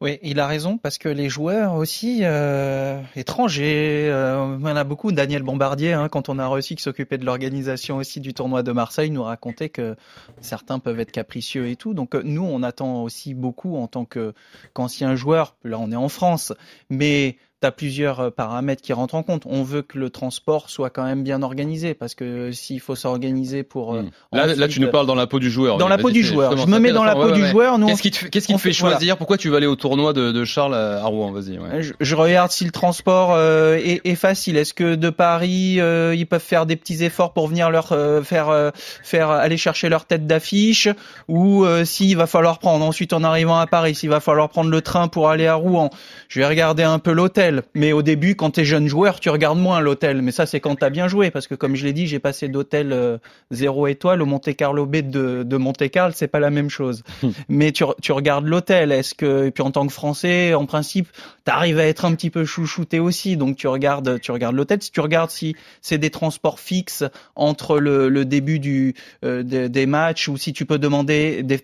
Oui, 0.00 0.18
il 0.22 0.40
a 0.40 0.46
raison 0.46 0.78
parce 0.78 0.96
que 0.96 1.10
les 1.10 1.28
joueurs 1.28 1.74
aussi 1.74 2.20
euh, 2.22 3.02
étrangers, 3.16 4.08
euh, 4.10 4.64
a 4.64 4.84
beaucoup. 4.84 5.12
Daniel 5.12 5.42
Bombardier, 5.42 5.92
hein, 5.92 6.08
quand 6.08 6.30
on 6.30 6.38
a 6.38 6.48
réussi 6.48 6.74
qui 6.74 6.82
s'occupait 6.82 7.18
de 7.18 7.26
l'organisation 7.26 7.98
aussi 7.98 8.18
du 8.20 8.32
tournoi 8.32 8.62
de 8.62 8.72
Marseille, 8.72 9.10
nous 9.10 9.22
racontait 9.22 9.68
que 9.68 9.96
certains 10.40 10.78
peuvent 10.78 11.00
être 11.00 11.12
capricieux 11.12 11.68
et 11.68 11.76
tout. 11.76 11.92
Donc 11.92 12.14
euh, 12.14 12.22
nous, 12.24 12.42
on 12.44 12.62
attend 12.62 13.02
aussi 13.02 13.34
beaucoup 13.34 13.76
en 13.76 13.88
tant 13.88 14.06
que 14.06 14.32
qu'anciens 14.72 15.16
joueurs. 15.16 15.56
Là, 15.64 15.78
on 15.78 15.92
est 15.92 15.96
en 15.96 16.08
France, 16.08 16.54
mais 16.88 17.36
tu 17.60 17.66
as 17.66 17.72
plusieurs 17.72 18.20
euh, 18.20 18.30
paramètres 18.30 18.82
qui 18.82 18.92
rentrent 18.92 19.14
en 19.14 19.22
compte. 19.22 19.42
On 19.46 19.62
veut 19.62 19.82
que 19.82 19.98
le 19.98 20.10
transport 20.10 20.70
soit 20.70 20.90
quand 20.90 21.04
même 21.04 21.22
bien 21.22 21.42
organisé 21.42 21.94
parce 21.94 22.14
que 22.14 22.52
s'il 22.52 22.80
faut 22.80 22.96
s'organiser 22.96 23.62
pour. 23.62 23.94
Mmh. 23.94 24.10
Là, 24.32 24.44
ensuite, 24.44 24.58
là, 24.58 24.68
tu 24.68 24.80
nous 24.80 24.90
parles 24.90 25.06
dans 25.06 25.14
la 25.14 25.26
peau 25.26 25.38
du 25.38 25.50
joueur. 25.50 25.78
Dans 25.78 25.88
la 25.88 25.98
peau 25.98 26.10
du 26.10 26.22
joueur. 26.22 26.56
Je 26.56 26.66
me 26.66 26.78
mets 26.78 26.92
dans 26.92 27.04
la 27.04 27.14
peau 27.14 27.26
ouais, 27.26 27.32
du 27.32 27.42
ouais. 27.42 27.50
joueur. 27.50 27.78
Qu'est-ce 27.86 28.02
qui 28.02 28.10
te, 28.10 28.26
qu'est-ce 28.26 28.46
qui 28.46 28.54
te 28.54 28.58
fait, 28.58 28.70
fait 28.70 28.74
choisir 28.74 28.98
voilà. 28.98 29.16
Pourquoi 29.16 29.36
tu 29.36 29.48
vas 29.48 29.58
aller 29.58 29.66
au 29.66 29.76
tournoi 29.76 30.12
de, 30.12 30.32
de 30.32 30.44
Charles 30.44 30.74
à 30.74 31.04
Rouen? 31.04 31.32
Vas-y. 31.32 31.58
Ouais. 31.58 31.82
Je, 31.82 31.92
je, 32.00 32.14
regarde 32.14 32.50
si 32.50 32.64
le 32.64 32.70
transport 32.70 33.32
euh, 33.34 33.76
est, 33.76 34.00
est, 34.04 34.14
facile. 34.14 34.56
Est-ce 34.56 34.74
que 34.74 34.94
de 34.94 35.10
Paris, 35.10 35.80
euh, 35.80 36.14
ils 36.14 36.26
peuvent 36.26 36.40
faire 36.40 36.66
des 36.66 36.76
petits 36.76 37.04
efforts 37.04 37.32
pour 37.32 37.48
venir 37.48 37.70
leur 37.70 37.92
euh, 37.92 38.22
faire 38.22 38.48
euh, 38.48 38.70
faire 39.02 39.30
aller 39.30 39.56
chercher 39.56 39.88
leur 39.88 40.04
tête 40.04 40.26
d'affiche? 40.26 40.88
Ou 41.28 41.64
euh, 41.64 41.84
s'il 41.84 42.16
va 42.16 42.26
falloir 42.26 42.58
prendre 42.58 42.84
ensuite 42.84 43.12
en 43.12 43.24
arrivant 43.24 43.58
à 43.58 43.66
Paris, 43.66 43.94
s'il 43.94 44.10
va 44.10 44.20
falloir 44.20 44.48
prendre 44.48 44.70
le 44.70 44.80
train 44.80 45.08
pour 45.08 45.28
aller 45.28 45.46
à 45.46 45.54
Rouen? 45.54 45.90
Je 46.28 46.40
vais 46.40 46.46
regarder 46.46 46.82
un 46.82 46.98
peu 46.98 47.12
l'hôtel. 47.12 47.49
Mais 47.74 47.92
au 47.92 48.02
début 48.02 48.34
quand 48.34 48.52
tu 48.52 48.60
es 48.60 48.64
jeune 48.64 48.88
joueur, 48.88 49.20
tu 49.20 49.30
regardes 49.30 49.58
moins 49.58 49.80
l'hôtel. 49.80 50.22
Mais 50.22 50.32
ça, 50.32 50.46
c'est 50.46 50.60
quand 50.60 50.76
tu 50.76 50.84
as 50.84 50.90
bien 50.90 51.08
joué. 51.08 51.30
Parce 51.30 51.46
que, 51.46 51.54
comme 51.54 51.76
je 51.76 51.84
l'ai 51.84 51.92
dit, 51.92 52.06
j'ai 52.06 52.18
passé 52.18 52.48
d'hôtel 52.48 52.92
euh, 52.92 53.18
0 53.50 53.86
étoile 53.88 54.22
au 54.22 54.26
Monte 54.26 54.54
Carlo 54.56 54.86
B 54.86 54.96
de, 54.96 55.42
de 55.42 55.56
Monte 55.56 55.88
Carlo. 55.90 56.12
C'est 56.16 56.28
pas 56.28 56.40
la 56.40 56.50
même 56.50 56.70
chose. 56.70 57.02
Mais 57.48 57.72
tu, 57.72 57.84
tu 58.02 58.12
regardes 58.12 58.46
l'hôtel. 58.46 58.92
Est-ce 58.92 59.14
que, 59.14 59.46
et 59.46 59.50
puis 59.50 59.62
en 59.62 59.70
tant 59.70 59.86
que 59.86 59.92
Français, 59.92 60.54
en 60.54 60.66
principe, 60.66 61.08
tu 61.44 61.50
arrives 61.50 61.78
à 61.78 61.86
être 61.86 62.04
un 62.04 62.14
petit 62.14 62.30
peu 62.30 62.44
chouchouté 62.44 62.98
aussi. 62.98 63.36
Donc, 63.36 63.56
tu 63.56 63.68
regardes, 63.68 64.20
tu 64.20 64.32
regardes 64.32 64.56
l'hôtel. 64.56 64.82
Si 64.82 64.90
tu 64.90 65.00
regardes 65.00 65.30
si 65.30 65.56
c'est 65.82 65.98
des 65.98 66.10
transports 66.10 66.60
fixes 66.60 67.04
entre 67.34 67.78
le, 67.78 68.08
le 68.08 68.24
début 68.24 68.58
du, 68.58 68.94
euh, 69.24 69.42
des, 69.42 69.68
des, 69.68 69.86
matchs 69.86 70.28
ou 70.28 70.36
si 70.36 70.52
tu 70.52 70.66
peux 70.66 70.78
demander 70.78 71.42
des 71.42 71.58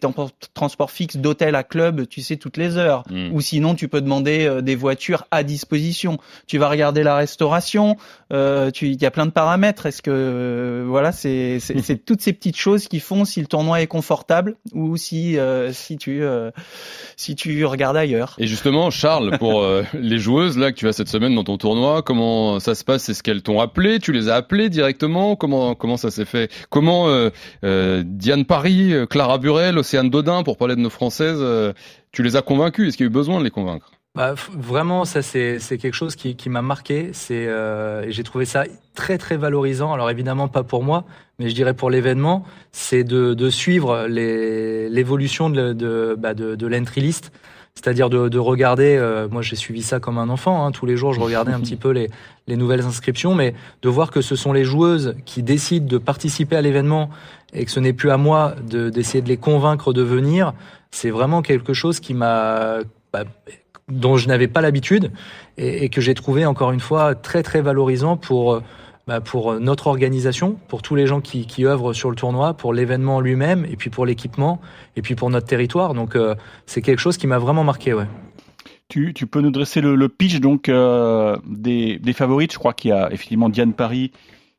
transports 0.54 0.90
fixes 0.90 1.16
d'hôtel 1.16 1.54
à 1.54 1.62
club, 1.62 2.06
tu 2.08 2.22
sais, 2.22 2.36
toutes 2.36 2.56
les 2.56 2.76
heures. 2.76 3.04
Mm. 3.10 3.32
Ou 3.32 3.40
sinon, 3.40 3.74
tu 3.74 3.88
peux 3.88 4.00
demander 4.00 4.46
euh, 4.46 4.60
des 4.60 4.74
voitures 4.74 5.26
à 5.30 5.42
disposition. 5.42 5.75
Tu 6.46 6.58
vas 6.58 6.68
regarder 6.68 7.02
la 7.02 7.16
restauration, 7.16 7.96
euh, 8.32 8.70
il 8.80 9.00
y 9.00 9.06
a 9.06 9.10
plein 9.10 9.26
de 9.26 9.30
paramètres. 9.30 9.86
Est-ce 9.86 10.02
que 10.02 10.10
euh, 10.10 10.84
voilà, 10.86 11.12
c'est 11.12 11.60
toutes 12.04 12.20
ces 12.20 12.32
petites 12.32 12.56
choses 12.56 12.88
qui 12.88 13.00
font 13.00 13.24
si 13.24 13.40
le 13.40 13.46
tournoi 13.46 13.82
est 13.82 13.86
confortable 13.86 14.56
ou 14.72 14.96
si 14.96 15.38
euh, 15.38 15.72
si 15.72 15.96
tu 15.96 16.22
si 17.16 17.34
tu 17.34 17.64
regardes 17.64 17.96
ailleurs. 17.96 18.34
Et 18.38 18.46
justement, 18.46 18.90
Charles, 18.90 19.38
pour 19.38 19.64
les 19.94 20.18
joueuses 20.18 20.58
là 20.58 20.72
que 20.72 20.76
tu 20.76 20.88
as 20.88 20.92
cette 20.92 21.08
semaine 21.08 21.34
dans 21.34 21.44
ton 21.44 21.58
tournoi, 21.58 22.02
comment 22.02 22.60
ça 22.60 22.74
se 22.74 22.84
passe? 22.84 23.08
Est-ce 23.08 23.22
qu'elles 23.22 23.42
t'ont 23.42 23.60
appelé? 23.60 23.98
Tu 23.98 24.12
les 24.12 24.28
as 24.28 24.36
appelées 24.36 24.68
directement? 24.68 25.36
Comment 25.36 25.74
comment 25.74 25.96
ça 25.96 26.10
s'est 26.10 26.24
fait? 26.24 26.50
Comment 26.70 27.06
Diane 27.62 28.44
Paris, 28.44 28.92
Clara 29.10 29.38
Burel, 29.38 29.78
Océane 29.78 30.10
Dodin, 30.10 30.42
pour 30.42 30.56
parler 30.56 30.76
de 30.76 30.80
nos 30.80 30.90
françaises, 30.90 31.42
tu 32.12 32.22
les 32.22 32.36
as 32.36 32.42
convaincues? 32.42 32.88
Est-ce 32.88 32.96
qu'il 32.96 33.04
y 33.04 33.08
a 33.08 33.10
eu 33.10 33.12
besoin 33.12 33.38
de 33.38 33.44
les 33.44 33.50
convaincre? 33.50 33.95
Bah, 34.16 34.34
vraiment, 34.50 35.04
ça 35.04 35.20
c'est 35.20 35.58
quelque 35.78 35.92
chose 35.92 36.16
qui, 36.16 36.36
qui 36.36 36.48
m'a 36.48 36.62
marqué. 36.62 37.10
C'est 37.12 37.46
euh, 37.46 38.10
j'ai 38.10 38.22
trouvé 38.22 38.46
ça 38.46 38.64
très 38.94 39.18
très 39.18 39.36
valorisant. 39.36 39.92
Alors 39.92 40.08
évidemment 40.08 40.48
pas 40.48 40.62
pour 40.62 40.82
moi, 40.82 41.04
mais 41.38 41.50
je 41.50 41.54
dirais 41.54 41.74
pour 41.74 41.90
l'événement, 41.90 42.42
c'est 42.72 43.04
de, 43.04 43.34
de, 43.34 43.50
suivre 43.50 44.06
l'évolution 44.08 45.50
de, 45.50 45.74
de, 45.74 46.16
bah, 46.18 46.32
de, 46.32 46.54
de 46.54 46.66
l'entry 46.66 47.02
list. 47.02 47.30
C'est-à-dire 47.74 48.08
de, 48.08 48.30
de, 48.30 48.38
regarder, 48.38 48.96
euh, 48.96 49.28
moi 49.30 49.42
j'ai 49.42 49.54
suivi 49.54 49.82
ça 49.82 50.00
comme 50.00 50.16
un 50.16 50.30
enfant, 50.30 50.64
hein, 50.64 50.72
tous 50.72 50.86
les 50.86 50.96
jours 50.96 51.12
je 51.12 51.20
regardais 51.20 51.52
un 51.52 51.60
petit 51.60 51.76
peu 51.84 51.90
les, 51.90 52.08
les 52.46 52.56
nouvelles 52.56 52.86
inscriptions, 52.86 53.34
mais 53.34 53.52
de 53.82 53.88
voir 53.90 54.10
que 54.10 54.22
ce 54.22 54.34
sont 54.34 54.54
les 54.54 54.64
joueuses 54.64 55.14
qui 55.26 55.42
décident 55.42 55.86
de 55.86 55.98
participer 55.98 56.56
à 56.56 56.62
l'événement 56.62 57.10
et 57.52 57.66
que 57.66 57.70
ce 57.70 57.80
n'est 57.80 57.92
plus 57.92 58.10
à 58.10 58.16
moi 58.16 58.54
d'essayer 58.62 59.20
de, 59.20 59.26
de 59.26 59.30
les 59.30 59.36
convaincre 59.36 59.92
de 59.92 60.00
venir, 60.00 60.54
c'est 60.90 61.10
vraiment 61.10 61.42
quelque 61.42 61.74
chose 61.74 62.00
qui 62.00 62.14
m'a 62.14 62.78
bah, 63.12 63.24
dont 63.90 64.16
je 64.16 64.28
n'avais 64.28 64.48
pas 64.48 64.60
l'habitude 64.60 65.12
et, 65.58 65.88
que 65.88 66.00
j'ai 66.00 66.14
trouvé 66.14 66.44
encore 66.44 66.72
une 66.72 66.80
fois 66.80 67.14
très 67.14 67.42
très 67.42 67.60
valorisant 67.60 68.16
pour 68.16 68.60
bah, 69.06 69.20
pour 69.20 69.60
notre 69.60 69.86
organisation, 69.86 70.56
pour 70.66 70.82
tous 70.82 70.96
les 70.96 71.06
gens 71.06 71.20
qui, 71.20 71.64
œuvrent 71.64 71.92
sur 71.92 72.10
le 72.10 72.16
tournoi, 72.16 72.54
pour 72.54 72.74
l'événement 72.74 73.20
lui-même 73.20 73.64
et 73.70 73.76
puis 73.76 73.88
pour 73.88 74.04
l'équipement 74.04 74.60
et 74.96 75.02
puis 75.02 75.14
pour 75.14 75.30
notre 75.30 75.46
territoire. 75.46 75.94
Donc 75.94 76.16
euh, 76.16 76.34
c'est 76.66 76.82
quelque 76.82 76.98
chose 76.98 77.16
qui 77.16 77.28
m'a 77.28 77.38
vraiment 77.38 77.62
marqué, 77.62 77.94
ouais. 77.94 78.06
Tu, 78.88 79.14
tu, 79.14 79.26
peux 79.26 79.40
nous 79.40 79.50
dresser 79.50 79.80
le, 79.80 80.08
pitch 80.08 80.38
donc 80.40 80.68
euh, 80.68 81.36
des, 81.44 81.98
des, 81.98 82.12
favorites. 82.12 82.52
Je 82.52 82.58
crois 82.58 82.72
qu'il 82.72 82.90
y 82.90 82.92
a 82.92 83.08
effectivement 83.12 83.48
Diane 83.48 83.72
Paris 83.72 84.12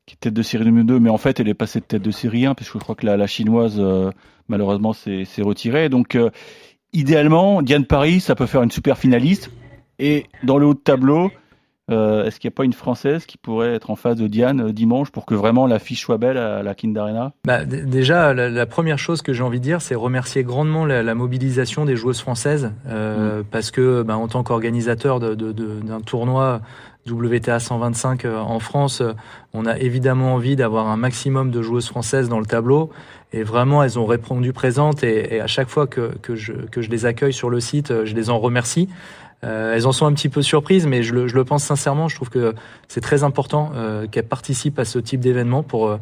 qui 0.08 0.14
est 0.14 0.18
tête 0.18 0.34
de 0.34 0.42
série 0.42 0.64
numéro 0.64 0.86
2, 0.86 1.00
mais 1.00 1.10
en 1.10 1.18
fait, 1.18 1.40
elle 1.42 1.50
est 1.50 1.54
passée 1.54 1.82
de 1.82 1.86
tête 1.86 2.02
de 2.02 2.12
série 2.12 2.46
1, 2.46 2.56
puisque 2.56 2.74
je 2.74 2.80
crois 2.80 2.96
que 2.96 3.06
la, 3.06 3.28
chinoise, 3.28 3.76
euh, 3.78 4.10
malheureusement, 4.48 4.94
s'est 4.94 5.26
retirée. 5.40 5.90
Donc, 5.90 6.16
euh, 6.16 6.30
idéalement, 6.94 7.62
Diane 7.62 7.86
Paris, 7.86 8.20
ça 8.20 8.36
peut 8.36 8.46
faire 8.46 8.64
une 8.64 8.72
super 8.72 8.98
finaliste. 8.98 9.52
Et 10.00 10.26
dans 10.44 10.58
le 10.58 10.68
haut 10.68 10.74
de 10.74 10.80
tableau, 10.80 11.32
euh, 11.90 12.26
est-ce 12.26 12.40
qu'il 12.40 12.50
n'y 12.50 12.54
a 12.54 12.58
pas 12.58 12.66
une 12.66 12.74
Française 12.74 13.26
qui 13.26 13.38
pourrait 13.38 13.74
être 13.74 13.90
en 13.90 13.96
face 13.96 14.18
de 14.18 14.28
Diane 14.28 14.60
euh, 14.60 14.74
dimanche 14.74 15.10
pour 15.10 15.26
que 15.26 15.34
vraiment 15.34 15.68
la 15.68 15.80
fiche 15.80 16.02
soit 16.02 16.18
belle 16.18 16.38
à 16.38 16.62
la 16.62 16.76
Kind 16.76 16.98
Arena 16.98 17.32
bah, 17.46 17.64
Déjà, 17.64 18.34
la, 18.34 18.50
la, 18.50 18.66
première 18.66 19.00
chose 19.00 19.22
que 19.22 19.32
j'ai 19.32 19.42
envie 19.42 19.60
de 19.60 19.64
dire, 19.64 19.82
c'est 19.82 19.96
remercier 19.96 20.44
grandement 20.44 20.86
la, 20.86 21.02
la, 21.02 21.16
mobilisation 21.16 21.86
des 21.86 21.96
joueuses 21.96 22.20
françaises, 22.20 22.74
euh, 22.88 23.40
mm. 23.40 23.44
parce 23.46 23.72
que 23.72 24.02
bah, 24.02 24.18
en 24.18 24.28
tant 24.28 24.44
qu'organisateur 24.44 25.22
d'un 25.22 26.02
tournoi 26.02 26.60
WTA 27.10 27.60
125 27.60 28.26
euh, 28.26 28.38
en 28.38 28.60
France, 28.60 29.02
on 29.54 29.66
a 29.66 29.78
évidemment 29.78 30.34
envie 30.36 30.56
d'avoir 30.56 30.88
un 30.88 30.98
maximum 30.98 31.52
de 31.52 31.62
joueuses 31.62 31.88
françaises 31.88 32.30
dans 32.30 32.40
le 32.40 32.46
tableau. 32.46 32.90
Et 33.34 33.44
vraiment, 33.44 33.84
elles 33.84 34.00
ont 34.00 34.06
répondu 34.06 34.54
présentes. 34.54 35.04
Et, 35.04 35.42
à 35.42 35.48
chaque 35.48 35.70
fois 35.70 35.88
que, 35.88 36.18
que, 36.22 36.36
je, 36.36 36.54
que 36.54 36.82
je 36.82 36.90
les 36.90 37.06
accueille 37.06 37.34
sur 37.34 37.50
le 37.50 37.60
site, 37.60 38.06
je 38.06 38.16
les 38.16 38.30
en 38.30 38.40
remercie. 38.40 38.88
Euh, 39.44 39.76
elles 39.76 39.86
en 39.86 39.92
sont 39.92 40.06
un 40.06 40.14
petit 40.14 40.30
peu 40.30 40.42
surprises, 40.42 40.88
mais 40.88 41.04
je 41.04 41.14
le, 41.14 41.28
je 41.28 41.36
le 41.36 41.46
pense 41.46 41.64
sincèrement. 41.64 42.08
Je 42.08 42.16
trouve 42.16 42.30
que 42.30 42.56
c'est 42.88 43.02
très 43.02 43.24
important 43.24 43.72
euh, 43.76 44.08
qu'elles 44.08 44.28
participent 44.28 44.80
à 44.80 44.86
ce 44.86 45.00
type 45.00 45.20
d'événement 45.20 45.64
pour, 45.64 45.88
euh, 45.88 45.98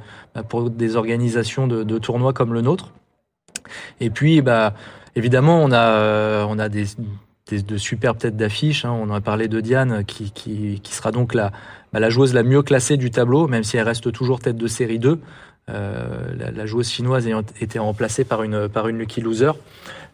pour 0.47 0.69
des 0.69 0.95
organisations 0.95 1.67
de, 1.67 1.83
de, 1.83 1.97
tournois 1.97 2.33
comme 2.33 2.53
le 2.53 2.61
nôtre. 2.61 2.93
Et 3.99 4.09
puis, 4.09 4.41
bah, 4.41 4.73
évidemment, 5.15 5.61
on 5.61 5.71
a, 5.71 5.79
euh, 5.79 6.45
on 6.47 6.59
a 6.59 6.69
des, 6.69 6.85
de 7.51 7.77
superbes 7.77 8.17
têtes 8.17 8.37
d'affiche. 8.37 8.85
Hein. 8.85 8.91
On 8.91 9.11
a 9.13 9.21
parlé 9.21 9.47
de 9.47 9.59
Diane, 9.59 10.03
qui, 10.05 10.31
qui, 10.31 10.79
qui 10.81 10.93
sera 10.93 11.11
donc 11.11 11.33
la, 11.33 11.51
bah, 11.93 11.99
la 11.99 12.09
joueuse 12.09 12.33
la 12.33 12.43
mieux 12.43 12.63
classée 12.63 12.97
du 12.97 13.11
tableau, 13.11 13.47
même 13.47 13.63
si 13.63 13.77
elle 13.77 13.83
reste 13.83 14.11
toujours 14.11 14.39
tête 14.39 14.57
de 14.57 14.67
série 14.67 14.99
2. 14.99 15.19
Euh, 15.67 16.07
la, 16.37 16.51
la, 16.51 16.65
joueuse 16.65 16.89
chinoise 16.89 17.25
ayant 17.27 17.41
été 17.59 17.79
remplacée 17.79 18.23
par 18.23 18.43
une, 18.43 18.67
par 18.69 18.87
une 18.87 18.97
lucky 18.97 19.21
loser. 19.21 19.51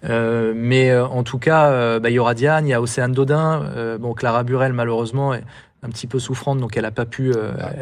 Euh, 0.04 0.54
mais 0.56 0.92
euh, 0.92 1.06
en 1.06 1.24
tout 1.24 1.40
cas, 1.40 1.70
euh, 1.70 2.00
bah, 2.00 2.10
il 2.10 2.14
y 2.14 2.20
aura 2.20 2.34
Diane, 2.34 2.66
il 2.68 2.70
y 2.70 2.74
a 2.74 2.82
Océane 2.82 3.14
Dodin. 3.14 3.98
bon, 4.00 4.14
Clara 4.14 4.44
Burel, 4.44 4.74
malheureusement, 4.74 5.34
est 5.34 5.44
un 5.84 5.90
petit 5.90 6.08
peu 6.08 6.20
souffrante, 6.20 6.60
donc 6.60 6.78
elle 6.78 6.86
a 6.86 6.92
pas 6.92 7.06
pu, 7.06 7.34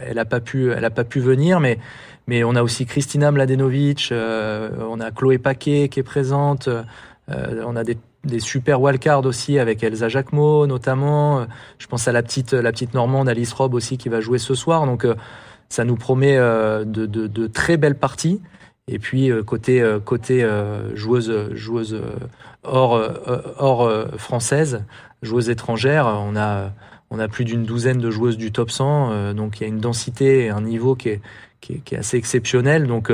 elle 0.08 0.20
a 0.20 0.26
pas 0.26 0.40
pu, 0.40 0.72
elle 0.72 0.86
a 0.86 0.90
pas 0.90 1.04
pu 1.04 1.20
venir. 1.20 1.60
Mais 1.60 1.80
mais 2.28 2.44
on 2.44 2.56
a 2.56 2.62
aussi 2.62 2.86
Kristina 2.86 3.32
Mladenovic, 3.32 4.14
on 4.14 5.00
a 5.00 5.12
Chloé 5.12 5.40
Paquet 5.40 5.90
qui 5.90 6.00
est 6.00 6.04
présente. 6.04 6.70
on 7.28 7.76
a 7.76 7.84
des 7.84 7.98
des 8.24 8.40
super 8.40 8.82
wildcards 8.82 9.26
aussi 9.26 9.60
avec 9.60 9.84
Elsa 9.84 10.10
Jacquemot 10.10 10.68
notamment. 10.68 11.48
Je 11.78 11.88
pense 11.88 12.08
à 12.08 12.12
la 12.12 12.22
petite 12.22 12.54
la 12.54 12.72
petite 12.72 12.94
normande 12.94 13.30
Alice 13.30 13.54
Robb 13.54 13.74
aussi 13.74 13.98
qui 13.98 14.10
va 14.10 14.20
jouer 14.20 14.40
ce 14.40 14.56
soir. 14.56 14.86
Donc 14.86 15.08
ça 15.70 15.86
nous 15.86 15.96
promet 15.96 16.38
de, 16.38 16.84
de, 16.84 17.28
de, 17.28 17.48
très 17.48 17.78
belles 17.78 17.98
parties. 17.98 18.42
Et 18.92 18.98
puis 18.98 19.32
euh, 19.32 19.44
côté 19.44 19.82
euh, 19.82 20.00
côté 20.00 20.44
euh, 20.44 20.96
joueuse 20.96 21.54
joueuse 21.54 22.02
hors 22.64 23.00
hors 23.58 23.92
française, 24.18 24.84
joueuse 25.22 25.50
étrangère, 25.50 26.08
on 26.08 26.36
a 26.36 26.72
on 27.12 27.20
a 27.20 27.28
plus 27.28 27.46
d'une 27.46 27.64
douzaine 27.64 28.00
de 28.00 28.10
joueuses 28.10 28.38
du 28.38 28.52
top 28.52 28.72
100, 28.72 29.34
donc 29.34 29.60
il 29.60 29.64
y 29.64 29.66
a 29.66 29.70
une 29.70 29.80
densité 29.80 30.46
et 30.46 30.50
un 30.50 30.62
niveau 30.62 30.96
qui 30.96 31.10
est 31.10 31.22
qui 31.62 31.82
est, 31.92 31.98
assez 31.98 32.18
exceptionnel. 32.18 32.88
Donc 32.88 33.12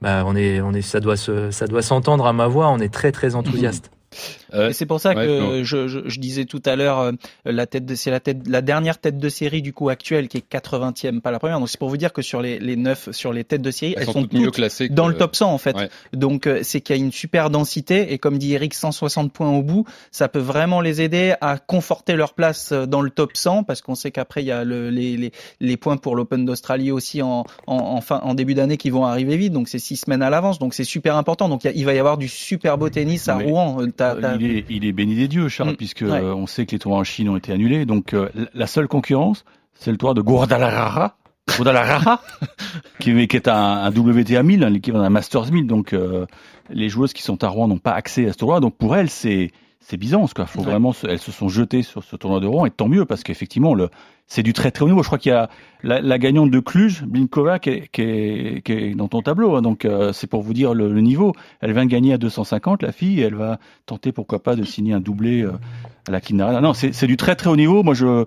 bah, 0.00 0.22
on 0.24 0.36
est 0.36 0.60
on 0.60 0.72
est 0.72 0.82
ça 0.82 1.00
doit 1.00 1.16
se, 1.16 1.50
ça 1.50 1.66
doit 1.66 1.82
s'entendre 1.82 2.26
à 2.26 2.32
ma 2.32 2.46
voix. 2.46 2.68
On 2.68 2.78
est 2.78 2.92
très 2.92 3.12
très 3.12 3.34
enthousiaste. 3.34 3.90
Euh, 4.54 4.72
c'est 4.72 4.86
pour 4.86 5.00
ça 5.00 5.14
ouais, 5.14 5.26
que 5.26 5.62
je, 5.64 5.88
je, 5.88 6.00
je, 6.06 6.20
disais 6.20 6.44
tout 6.44 6.62
à 6.64 6.76
l'heure 6.76 6.98
euh, 7.00 7.12
la 7.44 7.66
tête 7.66 7.84
de 7.84 7.94
c'est 7.94 8.10
la 8.10 8.20
tête 8.20 8.46
la 8.46 8.62
dernière 8.62 8.98
tête 8.98 9.18
de 9.18 9.28
série 9.28 9.62
du 9.62 9.72
coup 9.72 9.88
actuelle 9.88 10.28
qui 10.28 10.38
est 10.38 10.52
80e 10.52 11.20
pas 11.20 11.30
la 11.30 11.38
première. 11.38 11.58
Donc 11.58 11.68
c'est 11.68 11.78
pour 11.78 11.88
vous 11.88 11.96
dire 11.96 12.12
que 12.12 12.22
sur 12.22 12.40
les 12.40 12.58
les 12.58 12.76
neuf 12.76 13.10
sur 13.12 13.32
les 13.32 13.44
têtes 13.44 13.62
de 13.62 13.70
série 13.70 13.94
elles, 13.96 14.04
elles 14.06 14.12
sont, 14.12 14.22
toutes 14.22 14.32
mieux 14.32 14.50
classées 14.50 14.88
dans 14.88 15.06
que... 15.06 15.12
le 15.12 15.16
top 15.16 15.36
100 15.36 15.52
en 15.52 15.58
fait. 15.58 15.76
Ouais. 15.76 15.88
donc 16.12 16.46
euh, 16.46 16.60
c'est 16.62 16.80
qu'il 16.80 16.96
y 16.96 16.98
a 16.98 17.02
une 17.02 17.12
super 17.12 17.50
densité 17.50 18.12
et 18.12 18.18
comme 18.18 18.38
dit 18.38 18.54
Eric 18.54 18.74
160 18.74 19.32
points 19.32 19.50
au 19.50 19.62
bout 19.62 19.84
ça 20.10 20.28
peut 20.28 20.38
vraiment 20.38 20.80
les 20.80 21.02
aider 21.02 21.34
à 21.40 21.58
conforter 21.58 22.16
leur 22.16 22.34
place 22.34 22.72
euh, 22.72 22.86
dans 22.86 23.00
le 23.00 23.10
top 23.10 23.36
100 23.36 23.64
parce 23.64 23.82
qu'on 23.82 23.94
sait 23.94 24.10
qu'après 24.10 24.42
il 24.42 24.46
y 24.46 24.52
a 24.52 24.64
le, 24.64 24.90
les, 24.90 25.16
les, 25.16 25.32
les 25.60 25.76
points 25.76 25.96
pour 25.96 26.16
l'Open 26.16 26.44
d'Australie 26.44 26.90
aussi 26.90 27.22
en, 27.22 27.44
en, 27.66 27.76
en, 27.76 28.00
fin 28.00 28.20
en 28.22 28.34
début 28.34 28.54
d'année 28.54 28.76
qui 28.76 28.90
vont 28.90 29.04
arriver 29.04 29.36
vite. 29.36 29.52
Donc 29.52 29.68
c'est 29.68 29.78
six 29.78 29.96
semaines 29.96 30.22
à 30.22 30.30
l'avance. 30.30 30.58
Donc 30.58 30.74
c'est 30.74 30.84
super 30.84 31.16
important. 31.16 31.48
Donc 31.48 31.64
il, 31.64 31.84
va 31.84 31.94
y 31.94 31.98
avoir 31.98 32.18
du 32.18 32.28
super 32.28 32.78
beau 32.78 32.88
tennis 32.88 33.28
à 33.28 33.36
Mais 33.36 33.44
Rouen. 33.44 33.86
T'as, 33.96 34.14
t'as 34.14 34.37
il 34.40 34.56
est, 34.56 34.64
il 34.68 34.84
est 34.84 34.92
béni 34.92 35.14
des 35.14 35.28
dieux, 35.28 35.48
Charles, 35.48 35.72
mm, 35.72 35.76
puisque 35.76 36.00
ouais. 36.02 36.10
euh, 36.10 36.34
on 36.34 36.46
sait 36.46 36.66
que 36.66 36.72
les 36.72 36.78
tournois 36.78 37.00
en 37.00 37.04
Chine 37.04 37.28
ont 37.28 37.36
été 37.36 37.52
annulés. 37.52 37.86
Donc 37.86 38.14
euh, 38.14 38.28
la 38.54 38.66
seule 38.66 38.88
concurrence, 38.88 39.44
c'est 39.74 39.90
le 39.90 39.96
tournoi 39.96 40.14
de 40.14 40.20
Guadalajara, 40.20 41.16
Guadalajara, 41.56 42.22
qui, 42.98 43.26
qui, 43.26 43.36
est 43.36 43.48
un, 43.48 43.54
un 43.54 43.90
WTA 43.90 44.42
1000, 44.42 44.64
hein, 44.64 44.70
l'équivalent 44.70 45.04
d'un 45.04 45.10
Masters 45.10 45.50
1000. 45.50 45.66
Donc 45.66 45.92
euh, 45.92 46.26
les 46.70 46.88
joueuses 46.88 47.12
qui 47.12 47.22
sont 47.22 47.42
à 47.44 47.48
Rouen 47.48 47.68
n'ont 47.68 47.78
pas 47.78 47.92
accès 47.92 48.28
à 48.28 48.32
ce 48.32 48.38
tournoi. 48.38 48.60
Donc 48.60 48.76
pour 48.76 48.96
elles, 48.96 49.10
c'est 49.10 49.50
c'est 49.88 49.96
Byzance 49.96 50.34
quoi. 50.34 50.44
Faut 50.44 50.60
ouais. 50.60 50.66
vraiment, 50.66 50.92
elles 51.08 51.18
se 51.18 51.32
sont 51.32 51.48
jetées 51.48 51.82
sur 51.82 52.04
ce 52.04 52.14
tournoi 52.14 52.40
de 52.40 52.46
Rouen 52.46 52.66
et 52.66 52.70
tant 52.70 52.88
mieux 52.88 53.06
parce 53.06 53.22
qu'effectivement 53.22 53.72
le 53.72 53.88
c'est 54.26 54.42
du 54.42 54.52
très 54.52 54.70
très 54.70 54.84
haut 54.84 54.88
niveau. 54.88 55.02
Je 55.02 55.08
crois 55.08 55.18
qu'il 55.18 55.32
y 55.32 55.34
a 55.34 55.48
la, 55.82 56.02
la, 56.02 56.18
gagnante 56.18 56.50
de 56.50 56.60
Cluj, 56.60 57.04
Blinkova, 57.04 57.58
qui 57.58 57.70
est, 57.70 57.88
qui 57.90 58.02
est, 58.02 58.62
qui 58.62 58.72
est 58.72 58.94
dans 58.94 59.08
ton 59.08 59.22
tableau. 59.22 59.56
Hein. 59.56 59.62
Donc 59.62 59.86
euh, 59.86 60.12
c'est 60.12 60.26
pour 60.26 60.42
vous 60.42 60.52
dire 60.52 60.74
le, 60.74 60.92
le, 60.92 61.00
niveau. 61.00 61.32
Elle 61.60 61.72
vient 61.72 61.86
de 61.86 61.90
gagner 61.90 62.12
à 62.12 62.18
250, 62.18 62.82
la 62.82 62.92
fille. 62.92 63.20
Et 63.20 63.22
elle 63.22 63.34
va 63.34 63.58
tenter 63.86 64.12
pourquoi 64.12 64.42
pas 64.42 64.54
de 64.54 64.64
signer 64.64 64.92
un 64.92 65.00
doublé 65.00 65.40
euh, 65.40 65.52
à 66.06 66.10
la 66.10 66.20
Kinara. 66.20 66.60
Non, 66.60 66.74
c'est 66.74 67.06
du 67.06 67.16
très 67.16 67.36
très 67.36 67.48
haut 67.48 67.56
niveau. 67.56 67.82
Moi 67.82 67.94
je 67.94 68.26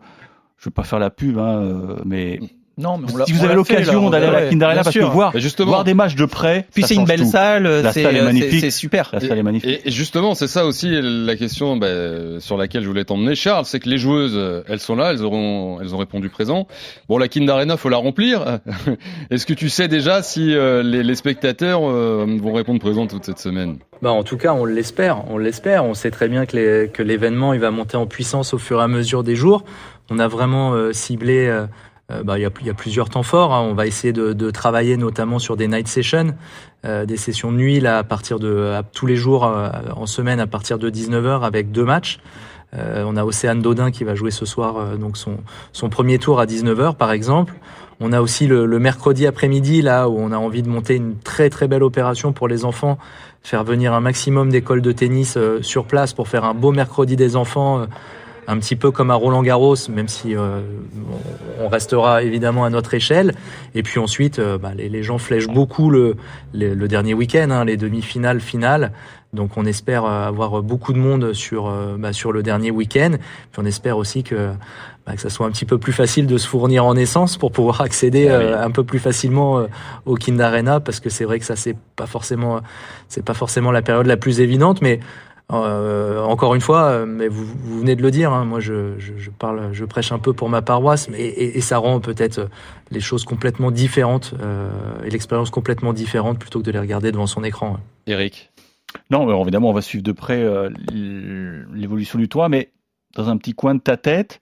je 0.57 0.65
veux 0.65 0.73
pas 0.73 0.83
faire 0.83 0.99
la 0.99 1.11
pub, 1.11 1.37
hein, 1.37 1.61
euh, 1.61 1.95
mais 2.03 2.39
non, 2.77 2.97
mais 2.97 3.07
on 3.13 3.25
si 3.25 3.33
vous 3.33 3.43
avez 3.43 3.55
l'occasion 3.55 4.09
d'aller 4.09 4.27
à 4.27 4.31
la 4.31 4.49
Kinder 4.49 4.65
Arena, 4.65 4.83
parce 4.83 4.95
que 4.95 5.03
voir, 5.03 5.33
voir 5.59 5.83
des 5.83 5.93
matchs 5.93 6.15
de 6.15 6.25
près, 6.25 6.65
puis 6.73 6.83
c'est 6.83 6.95
une 6.95 7.05
belle 7.05 7.21
tout. 7.21 7.29
salle, 7.29 7.63
la 7.63 7.93
salle 7.93 8.15
est 8.15 8.23
magnifique, 8.23 8.61
c'est 8.61 8.71
super. 8.71 9.09
La 9.13 9.19
salle 9.19 9.37
est 9.37 9.43
magnifique. 9.43 9.81
Et, 9.85 9.91
justement, 9.91 10.35
c'est 10.35 10.47
ça 10.47 10.65
aussi 10.65 10.89
la 11.01 11.35
question 11.35 11.77
bah, 11.77 12.39
sur 12.39 12.57
laquelle 12.57 12.83
je 12.83 12.87
voulais 12.87 13.05
t'emmener, 13.05 13.35
Charles, 13.35 13.65
c'est 13.65 13.79
que 13.79 13.89
les 13.89 13.97
joueuses, 13.97 14.39
elles 14.67 14.79
sont 14.79 14.95
là, 14.95 15.11
elles 15.11 15.23
auront, 15.23 15.79
elles 15.81 15.93
ont 15.93 15.97
répondu 15.97 16.29
présent. 16.29 16.67
Bon, 17.07 17.17
la 17.17 17.27
Kinder 17.27 17.51
Arena, 17.51 17.77
faut 17.77 17.89
la 17.89 17.97
remplir. 17.97 18.59
Est-ce 19.29 19.45
que 19.45 19.53
tu 19.53 19.69
sais 19.69 19.87
déjà 19.87 20.21
si 20.23 20.55
euh, 20.55 20.83
les, 20.83 21.03
les, 21.03 21.15
spectateurs 21.15 21.81
euh, 21.83 22.25
vont 22.41 22.53
répondre 22.53 22.79
présent 22.79 23.07
toute 23.07 23.25
cette 23.25 23.39
semaine? 23.39 23.77
Bah, 24.01 24.11
en 24.11 24.23
tout 24.23 24.37
cas, 24.37 24.53
on 24.53 24.65
l'espère, 24.65 25.29
on 25.29 25.37
l'espère. 25.37 25.85
On 25.85 25.93
sait 25.93 26.11
très 26.11 26.27
bien 26.27 26.45
que 26.45 27.03
l'événement, 27.03 27.53
il 27.53 27.59
va 27.59 27.71
monter 27.71 27.97
en 27.97 28.07
puissance 28.07 28.53
au 28.53 28.57
fur 28.57 28.79
et 28.79 28.83
à 28.83 28.87
mesure 28.87 29.23
des 29.23 29.35
jours. 29.35 29.63
On 30.09 30.19
a 30.19 30.27
vraiment 30.27 30.73
euh, 30.73 30.91
ciblé 30.91 31.65
euh, 32.11 32.23
bah, 32.23 32.37
il, 32.37 32.41
y 32.41 32.45
a, 32.45 32.49
il 32.61 32.67
y 32.67 32.69
a 32.69 32.73
plusieurs 32.73 33.09
temps 33.09 33.23
forts. 33.23 33.53
Hein. 33.53 33.61
On 33.61 33.73
va 33.73 33.87
essayer 33.87 34.13
de, 34.13 34.33
de, 34.33 34.51
travailler 34.51 34.97
notamment 34.97 35.39
sur 35.39 35.57
des 35.57 35.67
night 35.67 35.87
sessions, 35.87 36.35
euh, 36.85 37.05
des 37.05 37.17
sessions 37.17 37.51
de 37.51 37.57
nuit 37.57 37.79
là 37.79 37.97
à 37.97 38.03
partir 38.03 38.39
de 38.39 38.73
à, 38.77 38.83
tous 38.83 39.05
les 39.05 39.15
jours 39.15 39.45
euh, 39.45 39.69
en 39.95 40.05
semaine 40.05 40.39
à 40.39 40.47
partir 40.47 40.77
de 40.77 40.89
19h 40.89 41.41
avec 41.41 41.71
deux 41.71 41.85
matchs. 41.85 42.19
Euh, 42.73 43.03
on 43.05 43.17
a 43.17 43.25
Océane 43.25 43.61
Dodin 43.61 43.91
qui 43.91 44.05
va 44.05 44.15
jouer 44.15 44.31
ce 44.31 44.45
soir 44.45 44.77
euh, 44.77 44.95
donc 44.95 45.17
son, 45.17 45.37
son 45.73 45.89
premier 45.89 46.19
tour 46.19 46.39
à 46.39 46.45
19h 46.45 46.95
par 46.95 47.11
exemple. 47.11 47.53
On 47.99 48.13
a 48.13 48.21
aussi 48.21 48.47
le, 48.47 48.65
le 48.65 48.79
mercredi 48.79 49.27
après-midi 49.27 49.81
là 49.81 50.07
où 50.07 50.17
on 50.17 50.31
a 50.31 50.37
envie 50.37 50.63
de 50.63 50.69
monter 50.69 50.95
une 50.95 51.17
très 51.17 51.49
très 51.49 51.67
belle 51.67 51.83
opération 51.83 52.31
pour 52.31 52.47
les 52.47 52.63
enfants, 52.63 52.97
faire 53.43 53.65
venir 53.65 53.93
un 53.93 53.99
maximum 53.99 54.49
d'écoles 54.49 54.81
de 54.81 54.91
tennis 54.93 55.35
euh, 55.35 55.61
sur 55.61 55.85
place 55.85 56.13
pour 56.13 56.29
faire 56.29 56.45
un 56.45 56.53
beau 56.53 56.71
mercredi 56.71 57.17
des 57.17 57.35
enfants 57.35 57.85
un 58.51 58.57
petit 58.57 58.75
peu 58.75 58.91
comme 58.91 59.11
à 59.11 59.15
Roland 59.15 59.43
Garros, 59.43 59.75
même 59.89 60.09
si 60.09 60.35
euh, 60.35 60.59
on 61.59 61.69
restera 61.69 62.21
évidemment 62.21 62.65
à 62.65 62.69
notre 62.69 62.93
échelle. 62.93 63.33
Et 63.75 63.81
puis 63.81 63.97
ensuite, 63.97 64.39
euh, 64.39 64.57
bah, 64.57 64.73
les, 64.75 64.89
les, 64.89 65.03
gens 65.03 65.17
flèchent 65.17 65.47
beaucoup 65.47 65.89
le, 65.89 66.17
le, 66.53 66.73
le 66.73 66.87
dernier 66.89 67.13
week-end, 67.13 67.49
hein, 67.49 67.63
les 67.63 67.77
demi-finales, 67.77 68.41
finales. 68.41 68.91
Donc 69.33 69.51
on 69.55 69.65
espère 69.65 70.03
avoir 70.05 70.61
beaucoup 70.61 70.91
de 70.91 70.97
monde 70.97 71.33
sur 71.33 71.67
euh, 71.67 71.95
bah, 71.97 72.11
sur 72.11 72.33
le 72.33 72.43
dernier 72.43 72.69
week-end. 72.69 73.11
Puis 73.51 73.61
on 73.61 73.65
espère 73.65 73.97
aussi 73.97 74.23
que 74.23 74.51
bah, 75.05 75.13
que 75.15 75.21
ça 75.21 75.29
soit 75.29 75.47
un 75.47 75.51
petit 75.51 75.65
peu 75.65 75.77
plus 75.77 75.93
facile 75.93 76.27
de 76.27 76.37
se 76.37 76.47
fournir 76.47 76.85
en 76.85 76.95
essence 76.97 77.37
pour 77.37 77.51
pouvoir 77.53 77.79
accéder 77.81 78.27
ah 78.27 78.37
oui. 78.37 78.43
euh, 78.43 78.61
un 78.63 78.71
peu 78.71 78.83
plus 78.83 78.99
facilement 78.99 79.59
euh, 79.59 79.67
au 80.05 80.15
Kind 80.15 80.41
Arena 80.41 80.81
parce 80.81 80.99
que 80.99 81.09
c'est 81.09 81.23
vrai 81.23 81.39
que 81.39 81.45
ça 81.45 81.55
c'est 81.55 81.77
pas 81.95 82.07
forcément 82.07 82.59
c'est 83.07 83.23
pas 83.23 83.33
forcément 83.33 83.71
la 83.71 83.81
période 83.81 84.05
la 84.05 84.17
plus 84.17 84.41
évidente, 84.41 84.81
mais 84.81 84.99
euh, 85.51 86.21
encore 86.21 86.55
une 86.55 86.61
fois, 86.61 86.83
euh, 86.83 87.05
mais 87.05 87.27
vous, 87.27 87.45
vous, 87.45 87.79
venez 87.79 87.95
de 87.95 88.01
le 88.01 88.11
dire, 88.11 88.31
hein, 88.31 88.45
moi 88.45 88.59
je, 88.59 88.97
je, 88.99 89.13
je, 89.17 89.29
parle, 89.29 89.73
je 89.73 89.83
prêche 89.85 90.11
un 90.11 90.19
peu 90.19 90.33
pour 90.33 90.49
ma 90.49 90.61
paroisse, 90.61 91.09
mais, 91.09 91.19
et, 91.19 91.57
et 91.57 91.61
ça 91.61 91.77
rend 91.77 91.99
peut-être 91.99 92.49
les 92.89 93.01
choses 93.01 93.25
complètement 93.25 93.71
différentes 93.71 94.33
euh, 94.41 94.69
et 95.03 95.09
l'expérience 95.09 95.49
complètement 95.49 95.93
différente 95.93 96.39
plutôt 96.39 96.59
que 96.59 96.65
de 96.65 96.71
les 96.71 96.79
regarder 96.79 97.11
devant 97.11 97.27
son 97.27 97.43
écran. 97.43 97.77
Eric 98.07 98.51
Non, 99.09 99.27
alors 99.27 99.41
évidemment, 99.41 99.69
on 99.69 99.73
va 99.73 99.81
suivre 99.81 100.03
de 100.03 100.11
près 100.13 100.41
euh, 100.41 100.69
l'évolution 100.91 102.17
du 102.17 102.29
toit, 102.29 102.47
mais 102.47 102.71
dans 103.15 103.29
un 103.29 103.37
petit 103.37 103.53
coin 103.53 103.75
de 103.75 103.81
ta 103.81 103.97
tête, 103.97 104.39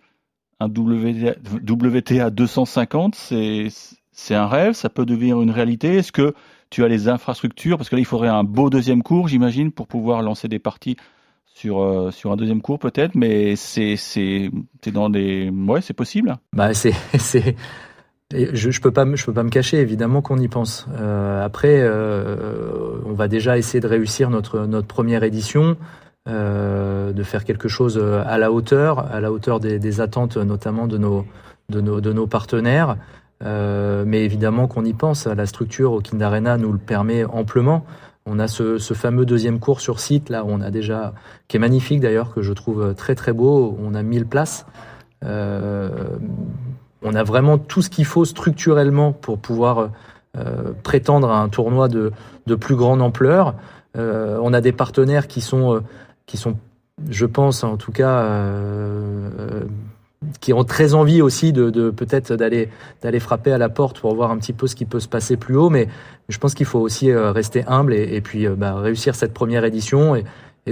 un 0.60 0.68
WTA, 0.68 1.36
WTA 1.68 2.30
250, 2.30 3.16
c'est 3.16 4.36
un 4.36 4.48
rêve, 4.48 4.74
ça 4.74 4.90
peut 4.90 5.06
devenir 5.06 5.42
une 5.42 5.52
réalité. 5.52 5.96
Est-ce 5.96 6.12
que 6.12 6.34
tu 6.70 6.84
as 6.84 6.88
les 6.88 7.08
infrastructures, 7.08 7.78
parce 7.78 7.90
que 7.90 7.96
là, 7.96 8.02
il 8.02 8.06
faudrait 8.06 8.28
un 8.28 8.44
beau 8.44 8.70
deuxième 8.70 9.04
cours, 9.04 9.28
j'imagine, 9.28 9.72
pour 9.72 9.88
pouvoir 9.88 10.22
lancer 10.22 10.48
des 10.48 10.60
parties 10.60 10.98
sur, 11.46 11.82
euh, 11.82 12.12
sur 12.12 12.32
un 12.32 12.38
deuxième 12.38 12.62
cours 12.62 12.80
peut-être, 12.80 13.16
mais 13.16 13.56
c'est 13.56 13.98
dans 14.94 15.10
des... 15.10 15.50
Ouais, 15.50 15.82
c'est 15.82 15.94
possible. 15.94 16.38
Bah, 16.54 16.74
c'est 16.74 16.94
et 18.32 18.56
je, 18.56 18.70
je 18.70 18.82
peux 18.82 18.92
pas, 18.92 19.06
je 19.16 19.26
peux 19.26 19.34
pas 19.34 19.44
me 19.44 19.50
cacher. 19.50 19.78
Évidemment 19.78 20.22
qu'on 20.22 20.38
y 20.38 20.48
pense. 20.48 20.88
Euh, 20.98 21.44
après, 21.44 21.80
euh, 21.82 23.02
on 23.06 23.14
va 23.14 23.28
déjà 23.28 23.58
essayer 23.58 23.80
de 23.80 23.88
réussir 23.88 24.30
notre 24.30 24.68
notre 24.68 24.88
première 24.88 25.24
édition, 25.24 25.78
de 26.28 27.24
faire 27.24 27.44
quelque 27.44 27.68
chose 27.68 27.98
à 27.98 28.38
la 28.38 28.52
hauteur, 28.52 29.12
à 29.12 29.20
la 29.20 29.32
hauteur 29.32 29.60
des, 29.60 29.80
des 29.80 30.00
attentes, 30.00 30.38
notamment 30.38 30.86
de 30.86 31.00
nos 31.00 31.26
de 31.70 31.82
nos 31.82 32.02
de 32.02 32.14
nos 32.14 32.28
partenaires. 32.28 32.98
Euh, 33.44 34.04
mais 34.06 34.24
évidemment 34.26 34.68
qu'on 34.68 34.86
y 34.86 34.94
pense. 34.94 35.26
La 35.26 35.46
structure 35.46 35.94
au 35.94 36.02
Kind 36.02 36.22
Arena 36.22 36.58
nous 36.58 36.72
le 36.72 36.78
permet 36.78 37.24
amplement. 37.26 37.86
On 38.26 38.38
a 38.38 38.48
ce, 38.48 38.78
fameux 38.94 39.26
deuxième 39.26 39.60
cours 39.60 39.82
sur 39.82 40.00
site 40.00 40.30
là 40.30 40.44
où 40.44 40.50
on 40.50 40.62
a 40.62 40.72
déjà, 40.72 41.14
qui 41.48 41.58
est 41.58 41.60
magnifique 41.60 42.00
d'ailleurs, 42.02 42.34
que 42.34 42.42
je 42.42 42.54
trouve 42.54 42.94
très 42.96 43.16
très 43.16 43.34
beau. 43.34 43.78
On 43.82 43.96
a 43.96 44.04
1000 44.04 44.26
places. 44.26 44.66
Euh, 45.24 45.90
on 47.02 47.16
a 47.16 47.24
vraiment 47.24 47.58
tout 47.58 47.82
ce 47.82 47.90
qu'il 47.90 48.06
faut 48.06 48.26
structurellement 48.26 49.14
pour 49.14 49.40
pouvoir 49.40 49.90
euh, 50.38 50.74
prétendre 50.84 51.32
à 51.32 51.40
un 51.40 51.50
tournoi 51.50 51.88
de, 51.88 52.12
de 52.46 52.56
plus 52.56 52.76
grande 52.76 53.02
ampleur. 53.02 53.56
On 53.96 54.54
a 54.54 54.62
des 54.62 54.72
partenaires 54.72 55.28
qui 55.28 55.42
sont, 55.42 55.84
qui 56.26 56.38
sont, 56.38 56.56
je 57.10 57.26
pense 57.26 57.66
en 57.66 57.76
tout 57.76 57.92
cas, 57.92 58.24
qui 60.40 60.54
ont 60.54 60.64
très 60.64 60.94
envie 60.94 61.22
aussi 61.22 61.54
de, 61.54 61.90
peut-être 61.90 62.36
d'aller 62.36 62.70
d'aller 63.02 63.20
frapper 63.20 63.52
à 63.52 63.58
la 63.58 63.70
porte 63.70 64.00
pour 64.00 64.16
voir 64.16 64.32
un 64.32 64.38
petit 64.38 64.54
peu 64.54 64.68
ce 64.68 64.76
qui 64.76 64.86
peut 64.86 65.00
se 65.00 65.08
passer 65.08 65.38
plus 65.38 65.56
haut. 65.56 65.70
Mais 65.70 65.88
je 66.30 66.38
pense 66.38 66.54
qu'il 66.54 66.66
faut 66.66 66.80
aussi 66.80 67.14
rester 67.14 67.64
humble 67.68 67.94
et, 67.94 68.22
puis 68.22 68.48
bah, 68.48 68.76
réussir 68.76 69.16
cette 69.16 69.34
première 69.34 69.66
édition 69.66 70.16
et, 70.16 70.24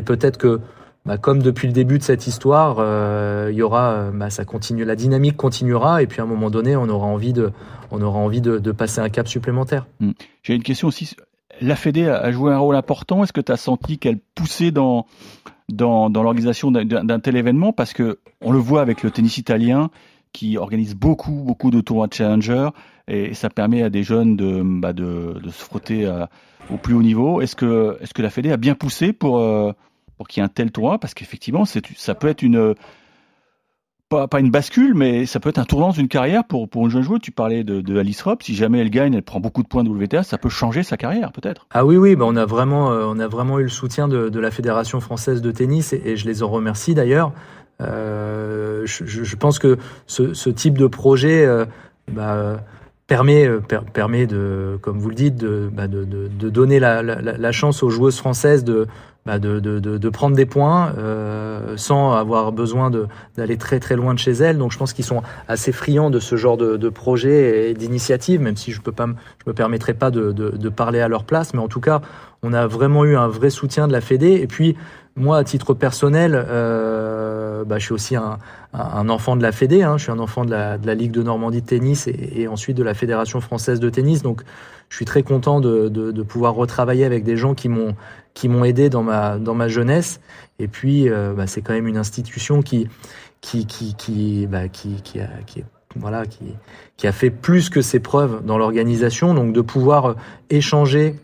peut-être 0.04 0.38
que 0.38 0.60
bah, 1.08 1.18
comme 1.18 1.42
depuis 1.42 1.68
le 1.68 1.74
début 1.74 1.98
de 1.98 2.04
cette 2.04 2.28
histoire, 2.28 2.78
euh, 2.80 3.48
il 3.50 3.56
y 3.56 3.62
aura, 3.62 4.12
bah, 4.14 4.30
ça 4.30 4.44
continue, 4.44 4.84
la 4.84 4.98
dynamique 4.98 5.38
continuera, 5.38 6.04
et 6.04 6.06
puis 6.08 6.20
à 6.20 6.26
un 6.26 6.28
moment 6.28 6.50
donné, 6.50 6.76
on 6.76 6.90
aura 6.90 7.08
envie 7.08 7.32
de, 7.32 7.54
on 7.92 8.02
aura 8.02 8.20
envie 8.20 8.42
de, 8.42 8.72
passer 8.74 9.00
un 9.00 9.08
cap 9.08 9.28
supplémentaire. 9.28 9.88
Mmh. 10.02 10.12
J'ai 10.44 10.54
une 10.54 10.64
question 10.64 10.90
aussi. 10.90 11.16
La 11.62 11.78
Fédé 11.78 12.08
a 12.08 12.30
joué 12.32 12.52
un 12.52 12.58
rôle 12.58 12.76
important. 12.76 13.24
Est-ce 13.24 13.34
que 13.34 13.42
tu 13.42 13.52
as 13.52 13.58
senti 13.58 13.98
qu'elle 13.98 14.20
poussait 14.36 14.72
dans, 14.72 15.08
dans, 15.70 16.10
dans 16.10 16.24
l'organisation 16.24 16.72
d'un 16.72 17.20
tel 17.20 17.36
événement 17.36 17.74
Parce 17.74 17.94
que 17.94 18.20
on 18.42 18.52
le 18.52 18.60
voit 18.60 18.82
avec 18.82 19.04
le 19.04 19.12
tennis 19.12 19.38
italien 19.38 19.90
qui 20.34 20.58
organise 20.58 20.96
beaucoup, 20.96 21.44
beaucoup 21.44 21.72
de 21.72 21.82
tournois 21.82 22.08
de 22.08 22.14
challenger, 22.14 22.70
et 23.08 23.34
ça 23.34 23.50
permet 23.50 23.82
à 23.82 23.90
des 23.90 24.04
jeunes 24.04 24.36
de, 24.36 24.62
bah, 24.64 24.94
de, 24.94 25.40
de 25.42 25.50
se 25.50 25.64
frotter 25.64 26.08
au 26.70 26.78
plus 26.78 26.94
haut 26.94 27.02
niveau. 27.02 27.42
Est-ce 27.42 27.56
que, 27.56 27.98
est-ce 28.02 28.14
que 28.14 28.22
la 28.22 28.30
Fédé 28.30 28.52
a 28.52 28.58
bien 28.58 28.76
poussé 28.76 29.14
pour 29.14 29.40
euh, 29.40 29.72
pour 30.18 30.28
qu'il 30.28 30.42
y 30.42 30.44
ait 30.44 30.46
un 30.46 30.50
tel 30.50 30.72
tournoi, 30.72 31.00
parce 31.00 31.14
qu'effectivement, 31.14 31.64
ça 31.66 32.16
peut 32.16 32.28
être 32.28 32.42
une 32.42 32.76
pas, 34.10 34.28
pas, 34.28 34.40
une 34.40 34.52
bascule, 34.52 34.94
mais 34.94 35.26
ça 35.26 35.40
peut 35.40 35.50
être 35.50 35.58
un 35.58 35.66
tournant 35.66 35.92
d'une 35.92 36.08
carrière 36.08 36.44
pour, 36.44 36.70
pour 36.70 36.86
une 36.86 36.92
jeune 36.92 37.02
joueuse. 37.02 37.20
Tu 37.22 37.32
parlais 37.32 37.64
de, 37.64 37.82
de 37.82 37.98
Alice 37.98 38.22
Robb. 38.22 38.42
Si 38.42 38.56
jamais 38.56 38.80
elle 38.80 38.90
gagne, 38.90 39.14
elle 39.14 39.24
prend 39.24 39.40
beaucoup 39.40 39.64
de 39.64 39.68
points 39.68 39.84
de 39.84 39.90
WTA, 39.90 40.24
ça 40.24 40.38
peut 40.38 40.50
changer 40.50 40.84
sa 40.84 40.98
carrière, 40.98 41.32
peut-être. 41.32 41.68
Ah 41.72 41.86
oui, 41.86 41.98
oui, 41.98 42.16
bah 42.16 42.26
on 42.28 42.36
a 42.36 42.46
vraiment, 42.46 42.92
euh, 42.92 43.06
on 43.06 43.20
a 43.20 43.28
vraiment 43.28 43.60
eu 43.60 43.64
le 43.64 43.70
soutien 43.70 44.08
de, 44.08 44.30
de 44.30 44.40
la 44.40 44.52
Fédération 44.52 45.00
française 45.00 45.42
de 45.42 45.52
tennis 45.52 45.94
et, 45.94 46.16
je 46.16 46.26
les 46.26 46.44
en 46.44 46.48
remercie 46.48 46.94
d'ailleurs. 46.94 47.34
Euh, 47.82 48.84
je, 48.86 49.36
pense 49.36 49.60
que 49.60 49.78
ce, 50.08 50.34
ce 50.34 50.50
type 50.50 50.78
de 50.78 50.88
projet 50.88 51.46
euh, 51.46 51.66
bah, 52.12 52.60
permet, 53.08 53.48
euh, 53.48 53.60
per, 53.60 53.82
permet 53.92 54.28
de, 54.28 54.78
comme 54.82 55.00
vous 55.00 55.10
le 55.10 55.16
dites, 55.16 55.38
de, 55.38 55.70
bah 55.72 55.88
de, 55.88 56.04
de, 56.04 56.28
de 56.28 56.50
donner 56.50 56.80
la, 56.80 57.02
la, 57.02 57.22
la, 57.22 57.52
chance 57.52 57.82
aux 57.82 57.90
joueuses 57.90 58.18
françaises 58.18 58.64
de, 58.66 58.88
bah 59.26 59.40
de, 59.40 59.60
de, 59.60 59.80
de, 59.80 60.10
prendre 60.10 60.36
des 60.36 60.46
points 60.46 60.94
euh, 60.98 61.76
sans 61.78 62.14
avoir 62.14 62.52
besoin 62.52 62.92
d'aller 63.36 63.58
très 63.58 63.80
très 63.80 63.96
loin 63.96 64.14
de 64.14 64.20
chez 64.20 64.32
elles. 64.32 64.58
Donc 64.58 64.72
je 64.72 64.78
pense 64.78 64.94
qu'ils 64.94 65.06
sont 65.06 65.24
assez 65.48 65.72
friands 65.72 66.10
de 66.10 66.20
ce 66.20 66.36
genre 66.36 66.58
de, 66.58 66.78
de 66.78 66.90
projet 66.90 67.70
et 67.70 67.74
d'initiative, 67.74 68.42
même 68.42 68.58
si 68.58 68.72
je 68.72 68.82
peux 68.82 68.94
je 68.98 69.50
me 69.50 69.54
permettrai 69.54 69.94
pas 69.94 70.12
de, 70.12 70.32
de, 70.32 70.50
de, 70.50 70.70
parler 70.70 71.00
à 71.00 71.08
leur 71.08 71.24
place. 71.24 71.54
Mais 71.54 71.60
en 71.60 71.68
tout 71.68 71.82
cas, 71.82 72.02
on 72.44 72.54
a 72.54 72.68
vraiment 72.68 73.06
eu 73.06 73.16
un 73.16 73.28
vrai 73.28 73.50
soutien 73.50 73.88
de 73.88 73.94
la 73.94 74.02
Fédé. 74.02 74.32
Et 74.34 74.48
puis 74.48 74.76
moi, 75.18 75.38
à 75.38 75.44
titre 75.44 75.74
personnel, 75.74 76.34
euh, 76.48 77.66
bah, 77.66 77.80
je 77.80 77.86
suis 77.86 77.94
aussi 77.94 78.16
un, 78.16 78.40
enfant 79.10 79.36
de 79.36 79.42
la 79.42 79.52
Fédé. 79.52 79.82
Hein. 79.82 79.98
Je 79.98 80.04
suis 80.04 80.12
un 80.12 80.20
enfant 80.20 80.46
de 80.46 80.52
la, 80.52 80.78
Ligue 80.96 81.12
de 81.12 81.24
Normandie 81.24 81.62
de 81.62 81.66
tennis 81.66 82.08
et, 82.08 82.48
ensuite 82.48 82.78
de 82.78 82.84
la 82.84 82.94
Fédération 82.94 83.42
française 83.42 83.80
de 83.80 83.90
tennis. 83.90 84.22
Donc 84.22 84.44
je 84.90 84.96
suis 84.96 85.06
très 85.06 85.24
content 85.24 85.60
de, 85.60 86.22
pouvoir 86.22 86.54
retravailler 86.54 87.04
avec 87.04 87.24
des 87.24 87.36
gens 87.36 87.56
qui 87.56 87.68
m'ont 87.68 87.96
qui 88.34 88.50
m'ont 88.50 88.64
aidé 88.64 88.90
dans 88.90 89.02
ma 89.02 89.40
dans 89.40 89.56
ma 89.56 89.68
jeunesse. 89.68 90.20
Et 90.60 90.68
puis, 90.68 91.10
euh, 91.10 91.34
bah, 91.34 91.48
c'est 91.48 91.62
quand 91.62 91.74
même 91.74 91.88
une 91.88 91.98
institution 91.98 92.62
qui 92.62 92.88
qui 93.42 93.66
qui 93.66 93.96
qui 93.96 94.46
bah, 94.46 94.68
qui, 94.68 95.02
a, 95.20 95.28
qui 95.48 95.64
voilà 95.96 96.28
qui 96.28 96.56
qui 96.96 97.08
a 97.08 97.12
fait 97.12 97.32
plus 97.32 97.70
que 97.70 97.82
ses 97.82 98.00
preuves 98.00 98.46
dans 98.46 98.60
l'organisation. 98.60 99.34
Donc 99.34 99.52
de 99.52 99.62
pouvoir 99.62 100.16
échanger 100.52 101.16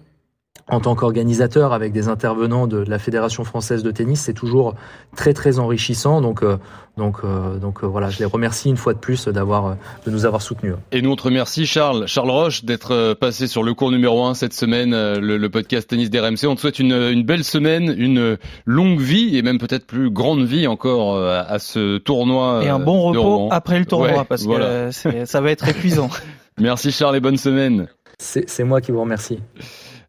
en 0.68 0.80
tant 0.80 0.96
qu'organisateur 0.96 1.74
avec 1.74 1.92
des 1.92 2.08
intervenants 2.08 2.68
de, 2.68 2.78
la 2.78 2.98
Fédération 2.98 3.44
française 3.44 3.84
de 3.84 3.92
tennis, 3.92 4.22
c'est 4.22 4.34
toujours 4.34 4.76
très 5.16 5.34
très 5.34 5.60
enrichissant. 5.60 6.22
Donc 6.22 6.42
euh, 6.42 6.58
donc 6.98 7.18
euh, 7.24 7.58
donc 7.58 7.84
euh, 7.84 7.88
voilà, 7.88 8.10
je 8.10 8.20
les 8.20 8.26
remercie 8.26 8.70
une 8.70 8.78
fois 8.78 8.94
de 8.94 9.00
plus 9.00 9.28
d'avoir 9.28 9.76
de 10.06 10.12
nous 10.12 10.26
avoir 10.26 10.42
soutenus. 10.42 10.76
Et 10.94 11.02
nous 11.02 11.12
on 11.12 11.16
te 11.18 11.24
remercie 11.24 11.66
Charles 11.66 12.08
Charles 12.08 12.32
Roche 12.32 12.64
d'être 12.64 13.14
passé 13.16 13.48
sur 13.48 13.62
le 13.62 13.74
cours 13.74 13.92
numéro 13.92 14.24
1 14.24 14.36
cette 14.36 14.54
semaine 14.54 14.92
le, 14.92 15.38
le 15.38 15.50
podcast 15.50 15.90
tennis 15.90 16.10
d'RMC. 16.10 16.46
On 16.46 16.56
te 16.56 16.62
souhaite 16.62 16.80
une, 16.80 16.94
une 16.94 17.24
belle 17.24 17.44
semaine, 17.44 17.94
une 17.98 18.38
longue 18.66 19.02
vie 19.02 19.38
et 19.38 19.42
même 19.42 19.58
peut-être 19.58 19.86
plus 19.86 20.10
grande 20.10 20.46
vie 20.46 20.68
encore 20.68 21.18
à, 21.18 21.42
à 21.42 21.60
ce 21.60 21.98
tournoi. 21.98 22.62
Et 22.64 22.70
un 22.70 22.80
bon 22.80 23.02
repos 23.02 23.50
après 23.52 23.80
le 23.80 23.86
tournoi 23.86 24.20
ouais, 24.20 24.26
parce 24.28 24.44
voilà. 24.44 24.90
que 24.92 25.26
ça 25.26 25.42
va 25.42 25.52
être 25.52 25.68
épuisant. 25.68 26.10
Merci 26.58 26.92
Charles 26.92 27.18
et 27.18 27.20
bonne 27.20 27.38
semaine. 27.38 27.88
C'est 28.20 28.64
moi 28.64 28.80
qui 28.80 28.92
vous 28.92 29.02
remercie. 29.02 29.40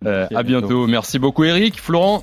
Euh, 0.07 0.27
à 0.35 0.43
bientôt. 0.43 0.87
Merci 0.87 1.19
beaucoup 1.19 1.45
Eric, 1.45 1.81
Florent. 1.81 2.23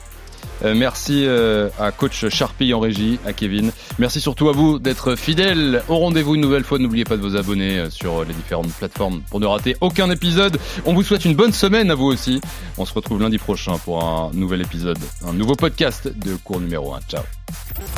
Euh, 0.63 0.75
merci 0.75 1.23
euh, 1.25 1.69
à 1.79 1.91
coach 1.91 2.27
Sharpie 2.29 2.73
en 2.73 2.79
régie, 2.79 3.19
à 3.25 3.33
Kevin. 3.33 3.71
Merci 3.99 4.21
surtout 4.21 4.49
à 4.49 4.51
vous 4.51 4.79
d'être 4.79 5.15
fidèles 5.15 5.81
au 5.87 5.97
rendez-vous 5.97 6.35
une 6.35 6.41
nouvelle 6.41 6.63
fois. 6.63 6.77
N'oubliez 6.77 7.03
pas 7.03 7.17
de 7.17 7.21
vous 7.21 7.35
abonner 7.35 7.79
euh, 7.79 7.89
sur 7.89 8.23
les 8.23 8.33
différentes 8.33 8.71
plateformes 8.73 9.21
pour 9.29 9.39
ne 9.39 9.45
rater 9.45 9.75
aucun 9.81 10.09
épisode. 10.11 10.57
On 10.85 10.93
vous 10.93 11.03
souhaite 11.03 11.25
une 11.25 11.35
bonne 11.35 11.53
semaine 11.53 11.89
à 11.89 11.95
vous 11.95 12.05
aussi. 12.05 12.41
On 12.77 12.85
se 12.85 12.93
retrouve 12.93 13.21
lundi 13.21 13.37
prochain 13.37 13.77
pour 13.77 14.03
un 14.03 14.31
nouvel 14.33 14.61
épisode, 14.61 14.99
un 15.27 15.33
nouveau 15.33 15.55
podcast 15.55 16.07
de 16.07 16.35
cours 16.35 16.59
numéro 16.59 16.93
1. 16.93 16.99
Ciao. 17.09 17.23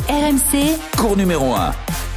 RMC, 0.09 0.77
cours 0.97 1.17
numéro 1.17 1.53
1. 1.53 2.12